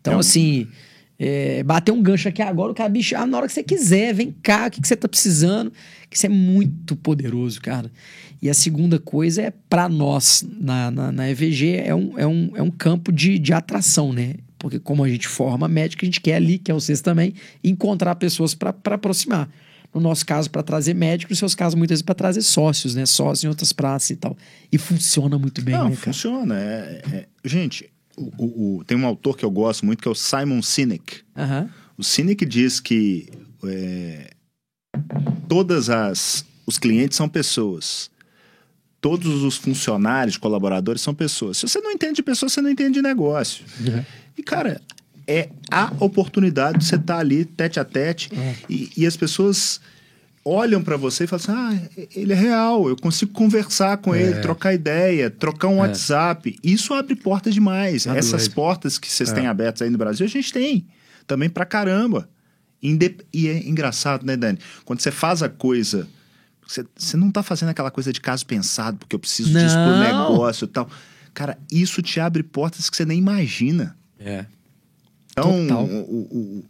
[0.00, 0.20] Então, é um...
[0.20, 0.68] assim,
[1.18, 4.12] é, bater um gancho aqui agora, o cara, bicho, ah, na hora que você quiser,
[4.12, 5.72] vem cá, o que, que você tá precisando.
[6.10, 7.90] Que isso é muito poderoso, cara.
[8.42, 12.50] E a segunda coisa é, para nós, na, na, na, EVG, é um, é um,
[12.56, 14.34] é um campo de, de atração, né?
[14.58, 18.14] Porque como a gente forma médico, a gente quer ali, que é vocês também, encontrar
[18.16, 19.48] pessoas para aproximar.
[19.94, 23.06] No nosso caso, para trazer médico, no seus casos, muitas vezes para trazer sócios, né?
[23.06, 24.36] Sócios em outras praças e tal.
[24.72, 26.58] E funciona muito bem, Não, né, funciona.
[26.58, 30.10] É, é, gente, o, o, o, tem um autor que eu gosto muito que é
[30.10, 31.22] o Simon Sinek.
[31.36, 31.68] Uhum.
[31.98, 33.28] O Sinek diz que
[33.64, 34.30] é,
[35.48, 38.10] todas as os clientes são pessoas.
[39.00, 41.58] Todos os funcionários, colaboradores são pessoas.
[41.58, 43.64] Se você não entende de pessoas, você não entende de negócio.
[43.80, 44.04] Uhum.
[44.36, 44.80] E, cara,
[45.26, 48.56] é a oportunidade de você estar tá ali tete a tete é.
[48.68, 49.80] e, e, as pessoas
[50.44, 51.52] olham para você e falam assim:
[51.96, 54.22] ah, ele é real, eu consigo conversar com é.
[54.22, 55.88] ele, trocar ideia, trocar um é.
[55.88, 56.56] WhatsApp.
[56.62, 58.04] Isso abre portas demais.
[58.04, 58.54] Tá Essas doido.
[58.54, 59.48] portas que vocês têm é.
[59.48, 60.86] abertas aí no Brasil, a gente tem
[61.26, 62.28] também pra caramba.
[62.82, 64.58] Indep e é engraçado, né, Dani?
[64.84, 66.06] Quando você faz a coisa.
[66.66, 69.60] Você, você não tá fazendo aquela coisa de caso pensado, porque eu preciso não.
[69.60, 70.88] disso pro negócio e tal.
[71.34, 73.96] Cara, isso te abre portas que você nem imagina.
[74.18, 74.46] É.
[75.32, 76.64] Então, o, o,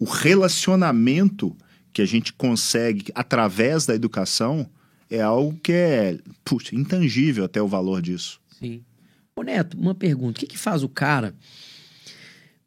[0.00, 1.56] o, relacionamento
[1.92, 4.68] que a gente consegue através da educação
[5.10, 8.40] é algo que é puxa, intangível até o valor disso.
[8.58, 8.84] Sim.
[9.34, 10.38] Ô Neto, uma pergunta.
[10.38, 11.34] O que, que faz o cara...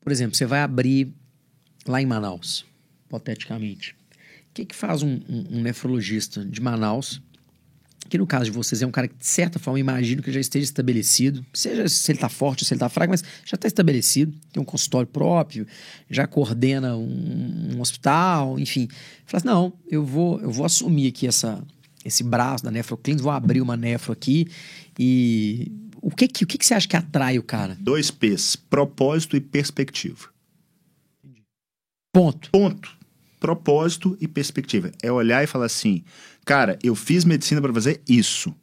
[0.01, 1.13] Por exemplo, você vai abrir
[1.87, 2.65] lá em Manaus,
[3.05, 3.95] hipoteticamente.
[4.49, 7.21] O que, que faz um, um, um nefrologista de Manaus
[8.09, 10.39] que no caso de vocês é um cara que, de certa forma, imagino que já
[10.39, 13.67] esteja estabelecido, seja se ele está forte ou se ele está fraco, mas já está
[13.67, 15.65] estabelecido, tem um consultório próprio,
[16.09, 18.87] já coordena um, um hospital, enfim.
[19.25, 21.63] Fala assim, não, eu vou, eu vou assumir aqui essa,
[22.03, 24.47] esse braço da Nefroclinics, vou abrir uma nefro aqui
[24.99, 25.71] e...
[26.05, 27.77] O que, que, o que, que você acha que atrai o cara?
[27.79, 30.27] Dois P's, propósito e perspectiva.
[32.11, 32.49] Ponto.
[32.51, 32.91] Ponto.
[33.39, 34.91] Propósito e perspectiva.
[35.01, 36.03] É olhar e falar assim,
[36.45, 38.53] cara, eu fiz medicina para fazer isso.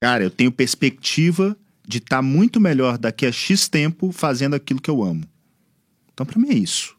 [0.00, 1.56] Cara, eu tenho perspectiva
[1.86, 5.24] de estar tá muito melhor daqui a X tempo fazendo aquilo que eu amo.
[6.12, 6.96] Então, para mim é isso.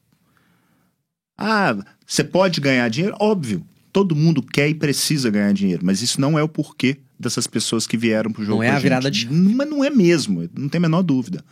[1.38, 3.16] Ah, você pode ganhar dinheiro?
[3.20, 3.66] Óbvio.
[3.94, 7.88] Todo mundo quer e precisa ganhar dinheiro, mas isso não é o porquê dessas pessoas
[7.88, 8.58] que vieram pro jogo.
[8.58, 9.32] Não é a, virada de.
[9.32, 11.44] Mas não é mesmo, não tem a menor dúvida.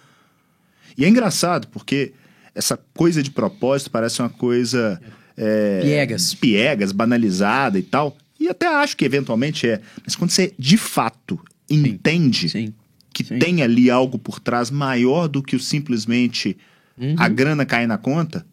[0.98, 2.14] E é engraçado, porque
[2.54, 5.02] essa coisa de propósito parece uma coisa.
[5.38, 6.34] É, piegas.
[6.34, 8.18] Piegas, banalizada e tal.
[8.40, 9.80] E até acho que eventualmente é.
[10.04, 12.74] Mas quando você de fato entende Sim.
[13.14, 13.40] que Sim.
[13.40, 16.58] tem ali algo por trás maior do que o simplesmente
[17.00, 17.14] Uhum.
[17.20, 18.44] a grana cair na conta,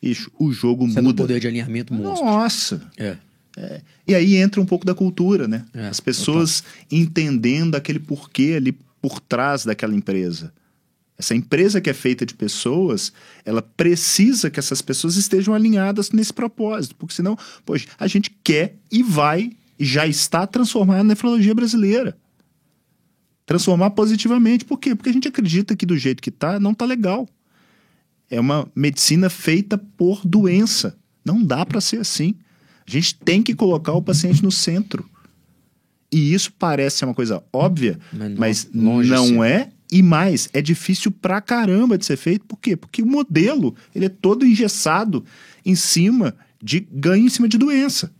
[0.00, 1.22] bicho, o jogo Você muda.
[1.22, 2.24] poder de alinhamento monstro.
[2.24, 2.80] Nossa!
[2.96, 3.16] É.
[4.06, 5.64] E aí entra um pouco da cultura, né?
[5.74, 10.52] É, As pessoas entendendo aquele porquê ali por trás daquela empresa.
[11.18, 13.12] Essa empresa que é feita de pessoas,
[13.44, 18.76] ela precisa que essas pessoas estejam alinhadas nesse propósito, porque senão, poxa, a gente quer
[18.90, 22.16] e vai e já está transformando a nefrologia brasileira.
[23.46, 24.64] Transformar positivamente.
[24.64, 24.94] Por quê?
[24.94, 27.26] Porque a gente acredita que do jeito que tá, não tá legal.
[28.30, 30.96] É uma medicina feita por doença.
[31.24, 32.34] Não dá para ser assim.
[32.86, 35.08] A gente tem que colocar o paciente no centro.
[36.12, 38.68] E isso parece ser uma coisa óbvia, Mas não- mas
[39.04, 39.42] não ser.
[39.42, 39.72] é.
[39.90, 42.44] E mais, é difícil pra caramba de ser feito.
[42.44, 42.76] Por quê?
[42.76, 45.24] Porque o modelo ele é todo engessado
[45.64, 48.12] em cima de ganho em cima de doença.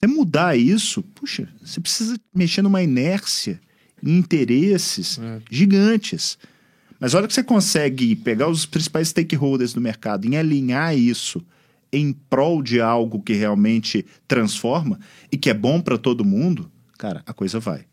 [0.00, 3.60] Você mudar isso, puxa, você precisa mexer numa inércia,
[4.02, 5.40] em interesses É.
[5.50, 6.38] gigantes.
[7.00, 11.44] Mas a hora que você consegue pegar os principais stakeholders do mercado e alinhar isso
[11.92, 15.00] em prol de algo que realmente transforma
[15.32, 17.86] e que é bom para todo mundo, cara, a coisa vai.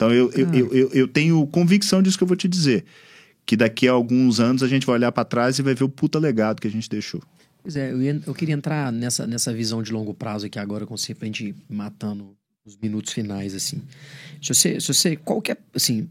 [0.00, 2.86] Então eu, eu, eu, eu, eu tenho convicção disso que eu vou te dizer.
[3.44, 5.88] Que daqui a alguns anos a gente vai olhar para trás e vai ver o
[5.90, 7.22] puta legado que a gente deixou.
[7.62, 10.86] Pois é, eu, ia- eu queria entrar nessa, nessa visão de longo prazo aqui agora,
[10.86, 12.34] com pra gente matando
[12.64, 13.82] os minutos finais, assim.
[14.40, 16.08] Se você, se você qualquer, assim,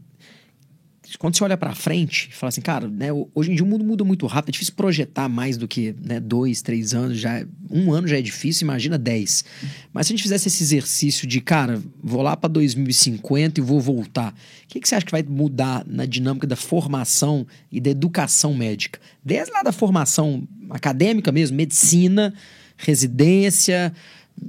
[1.18, 3.84] quando você olha pra frente e fala assim, cara, né, hoje em dia o mundo
[3.84, 7.92] muda muito rápido, é difícil projetar mais do que né, dois, três anos, já, um
[7.92, 9.44] ano já é difícil, imagina dez.
[9.92, 13.80] Mas se a gente fizesse esse exercício de, cara, vou lá pra 2050 e vou
[13.80, 17.90] voltar, o que, que você acha que vai mudar na dinâmica da formação e da
[17.90, 19.00] educação médica?
[19.24, 22.32] Desde lá da formação acadêmica mesmo, medicina,
[22.76, 23.92] residência,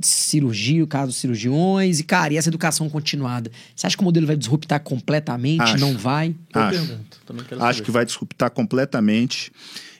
[0.01, 3.51] cirurgia, o caso dos cirurgiões, e, cara, e essa educação continuada?
[3.75, 5.61] Você acha que o modelo vai disruptar completamente?
[5.61, 5.79] Acho.
[5.79, 6.35] Não vai?
[6.53, 6.79] Boa Acho.
[6.79, 7.17] pergunta.
[7.25, 7.85] Também quero Acho saber.
[7.85, 9.51] que vai disruptar completamente.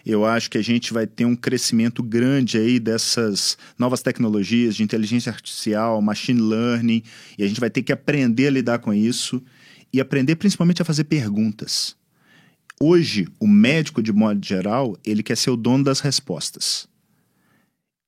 [0.05, 4.83] Eu acho que a gente vai ter um crescimento grande aí dessas novas tecnologias de
[4.83, 7.03] inteligência artificial, machine learning,
[7.37, 9.41] e a gente vai ter que aprender a lidar com isso
[9.93, 11.95] e aprender principalmente a fazer perguntas.
[12.79, 16.87] Hoje, o médico, de modo geral, ele quer ser o dono das respostas.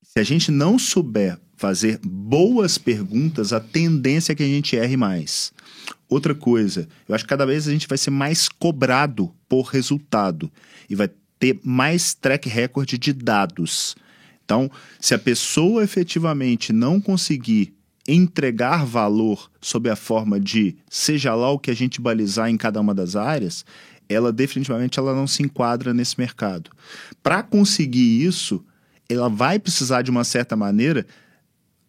[0.01, 4.97] Se a gente não souber fazer boas perguntas, a tendência é que a gente erre
[4.97, 5.53] mais.
[6.09, 10.51] Outra coisa, eu acho que cada vez a gente vai ser mais cobrado por resultado
[10.89, 11.09] e vai
[11.39, 13.95] ter mais track record de dados.
[14.43, 17.73] Então, se a pessoa efetivamente não conseguir
[18.05, 22.81] entregar valor sob a forma de seja lá o que a gente balizar em cada
[22.81, 23.63] uma das áreas,
[24.09, 26.71] ela definitivamente ela não se enquadra nesse mercado.
[27.23, 28.65] Para conseguir isso,
[29.07, 31.07] ela vai precisar de uma certa maneira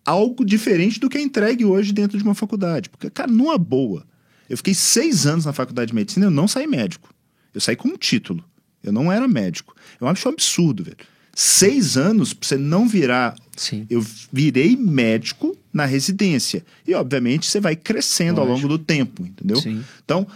[0.04, 2.88] algo diferente do que é entregue hoje dentro de uma faculdade.
[2.88, 4.04] Porque, cara, numa boa,
[4.48, 7.08] eu fiquei seis anos na faculdade de medicina e eu não saí médico.
[7.52, 8.44] Eu saí com um título.
[8.82, 9.74] Eu não era médico.
[10.00, 10.96] Eu acho um absurdo, velho.
[11.34, 13.34] Seis anos pra você não virar.
[13.56, 13.86] Sim.
[13.88, 16.64] Eu virei médico na residência.
[16.86, 18.68] E, obviamente, você vai crescendo ao Lógico.
[18.68, 19.56] longo do tempo, entendeu?
[19.56, 19.82] Sim.
[20.04, 20.26] Então,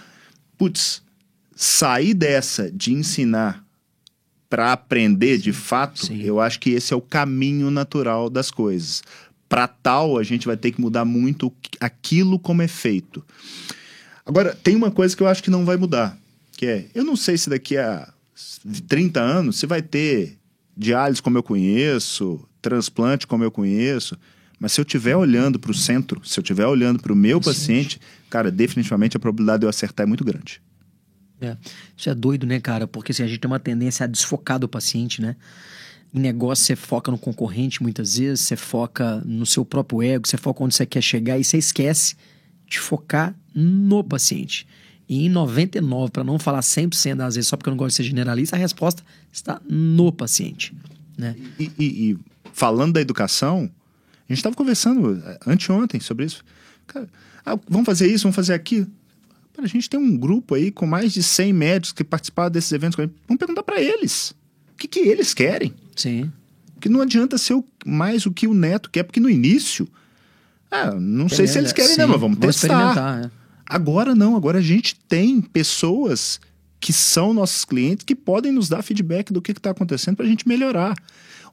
[0.57, 1.03] putz,
[1.55, 3.65] sair dessa de ensinar
[4.49, 6.23] para aprender de fato, Sim.
[6.23, 9.03] eu acho que esse é o caminho natural das coisas.
[9.49, 13.25] Para tal, a gente vai ter que mudar muito aquilo como é feito.
[14.25, 16.19] Agora, tem uma coisa que eu acho que não vai mudar,
[16.57, 18.13] que é, eu não sei se daqui a
[18.87, 20.37] 30 anos se vai ter
[20.77, 24.19] diálise como eu conheço, transplante como eu conheço,
[24.61, 27.41] mas se eu estiver olhando para o centro, se eu estiver olhando para o meu
[27.41, 30.61] paciente, cara, definitivamente a probabilidade de eu acertar é muito grande.
[31.41, 31.57] É.
[31.97, 32.87] Isso é doido, né, cara?
[32.87, 35.37] Porque assim, a gente tem uma tendência a desfocar do paciente, né?
[36.13, 40.37] Em negócio, você foca no concorrente muitas vezes, você foca no seu próprio ego, você
[40.37, 42.17] foca onde você quer chegar e você esquece
[42.67, 44.67] de focar no paciente.
[45.09, 47.97] E em 99, para não falar 100% das vezes, só porque eu não gosto de
[47.97, 49.03] ser generalista, a resposta
[49.33, 50.75] está no paciente.
[51.17, 51.35] Né?
[51.59, 52.19] E, e, e
[52.53, 53.71] falando da educação,
[54.29, 56.45] a gente estava conversando eh, anteontem sobre isso.
[56.87, 57.09] Cara,
[57.45, 58.87] ah, vamos fazer isso, vamos fazer aquilo.
[59.57, 62.97] A gente tem um grupo aí com mais de 100 médicos que participaram desses eventos.
[63.27, 64.33] Vamos perguntar para eles.
[64.79, 65.75] O que, que eles querem?
[65.97, 66.31] Sim.
[66.75, 69.89] Porque não adianta ser o, mais o que o neto quer, porque no início.
[70.71, 73.25] Ah, não sei se eles querem, Sim, não, mas vamos, vamos testar.
[73.25, 73.31] É.
[73.69, 76.39] Agora não, agora a gente tem pessoas
[76.79, 80.29] que são nossos clientes que podem nos dar feedback do que está acontecendo para a
[80.29, 80.95] gente melhorar.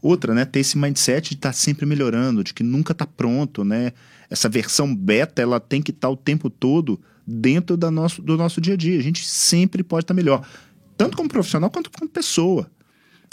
[0.04, 3.64] Outra, né, ter esse mindset de estar tá sempre melhorando, de que nunca está pronto,
[3.64, 3.92] né?
[4.30, 8.38] Essa versão beta, ela tem que estar tá o tempo todo dentro da nosso, do
[8.38, 9.00] nosso dia a dia.
[9.00, 10.48] A gente sempre pode estar tá melhor,
[10.96, 12.70] tanto como profissional quanto como pessoa.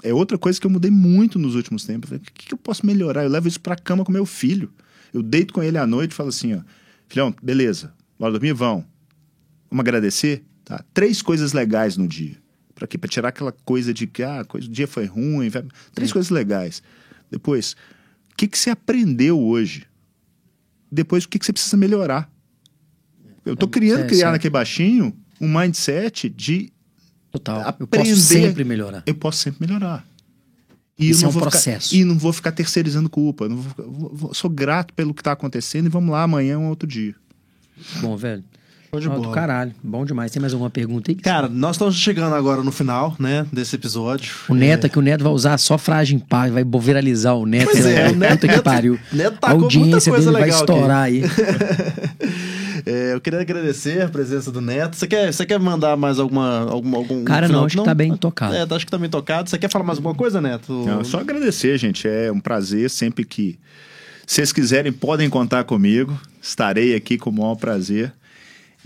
[0.02, 2.10] É outra coisa que eu mudei muito nos últimos tempos.
[2.10, 3.22] o que, que eu posso melhorar?
[3.22, 4.72] Eu levo isso para a cama com meu filho.
[5.12, 6.60] Eu deito com ele à noite e falo assim, ó,
[7.08, 8.84] filhão, beleza, bora dormir, vão.
[9.70, 10.42] Vamos agradecer?
[10.64, 10.84] Tá.
[10.92, 12.36] Três coisas legais no dia.
[12.74, 12.98] Para quê?
[12.98, 15.48] Para tirar aquela coisa de que ah, coisa, o dia foi ruim.
[15.48, 15.64] Vai...
[15.94, 16.12] Três é.
[16.12, 16.82] coisas legais.
[17.30, 17.76] Depois,
[18.32, 19.86] o que, que você aprendeu hoje?
[20.90, 22.30] Depois, o que, que você precisa melhorar?
[23.44, 26.71] Eu tô é, criando, é, criar naquele baixinho um mindset de
[27.32, 27.62] Total.
[27.62, 27.80] Aprender.
[27.80, 29.02] Eu posso sempre melhorar.
[29.06, 30.04] Eu posso sempre melhorar.
[30.98, 31.88] E Isso é um processo.
[31.88, 33.48] Ficar, e não vou ficar terceirizando culpa.
[33.48, 36.68] Não vou, vou, sou grato pelo que está acontecendo e vamos lá, amanhã é um
[36.68, 37.14] outro dia.
[38.00, 38.44] Bom, velho.
[38.92, 39.32] Bom de bola.
[39.32, 39.72] caralho.
[39.82, 40.30] Bom demais.
[40.30, 41.14] Tem mais alguma pergunta aí?
[41.14, 44.34] Cara, nós estamos chegando agora no final, né, desse episódio.
[44.50, 44.90] O Neto, é...
[44.90, 47.70] que o Neto vai usar só frase em paz, vai viralizar o Neto.
[47.72, 49.00] Pois é, o Neto, que pariu.
[49.10, 51.22] Neto tá a audiência dele vai estourar aqui.
[51.22, 51.30] aí.
[52.92, 54.96] É, eu queria agradecer a presença do Neto.
[54.96, 57.84] Você quer, você quer mandar mais alguma, alguma algum Cara, não, acho não?
[57.84, 58.54] que tá bem tocado.
[58.54, 59.48] É, acho que tá bem tocado.
[59.48, 60.84] Você quer falar mais alguma coisa, Neto?
[60.84, 62.06] Não, só agradecer, gente.
[62.06, 63.58] É um prazer sempre que
[64.26, 66.18] vocês quiserem, podem contar comigo.
[66.40, 68.12] Estarei aqui com o maior prazer.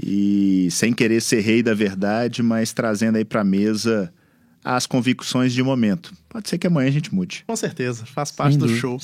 [0.03, 4.13] E sem querer ser rei da verdade, mas trazendo aí para mesa
[4.63, 6.13] as convicções de momento.
[6.29, 7.45] Pode ser que amanhã a gente mude.
[7.47, 8.99] Com certeza, faz parte sem do dúvida, show.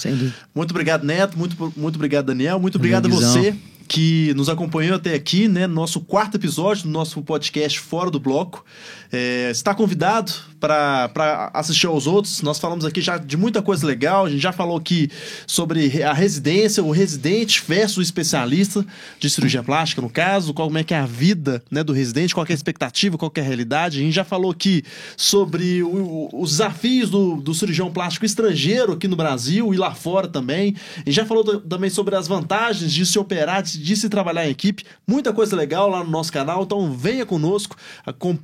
[0.55, 1.39] Muito obrigado, Neto.
[1.39, 2.59] Muito, muito obrigado, Daniel.
[2.59, 3.55] Muito obrigado a você
[3.93, 5.67] que nos acompanhou até aqui, né?
[5.67, 8.65] Nosso quarto episódio do nosso podcast Fora do Bloco.
[9.13, 12.41] É, está convidado para assistir aos outros.
[12.41, 14.25] Nós falamos aqui já de muita coisa legal.
[14.25, 15.11] A gente já falou aqui
[15.47, 18.87] sobre a residência, o residente versus o especialista
[19.19, 22.47] de cirurgia plástica, no caso, como é que é a vida né, do residente, qual
[22.49, 23.99] é a expectativa, qual é a realidade.
[23.99, 24.83] A gente já falou aqui
[25.15, 30.27] sobre o, os desafios do, do cirurgião plástico estrangeiro aqui no Brasil e lá fora
[30.29, 30.75] também.
[30.97, 34.47] A gente já falou também sobre as vantagens de se operar, de, de se trabalhar
[34.47, 34.85] em equipe.
[35.07, 36.63] Muita coisa legal lá no nosso canal.
[36.63, 37.77] Então venha conosco,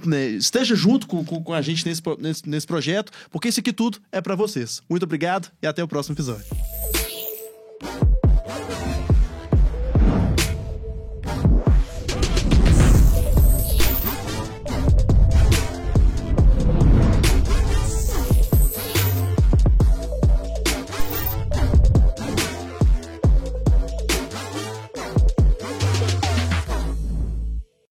[0.04, 3.72] né, esteja junto com, com, com a gente nesse, nesse, nesse projeto, porque isso aqui
[3.72, 4.82] tudo é para vocês.
[4.88, 6.46] Muito obrigado e até o próximo episódio.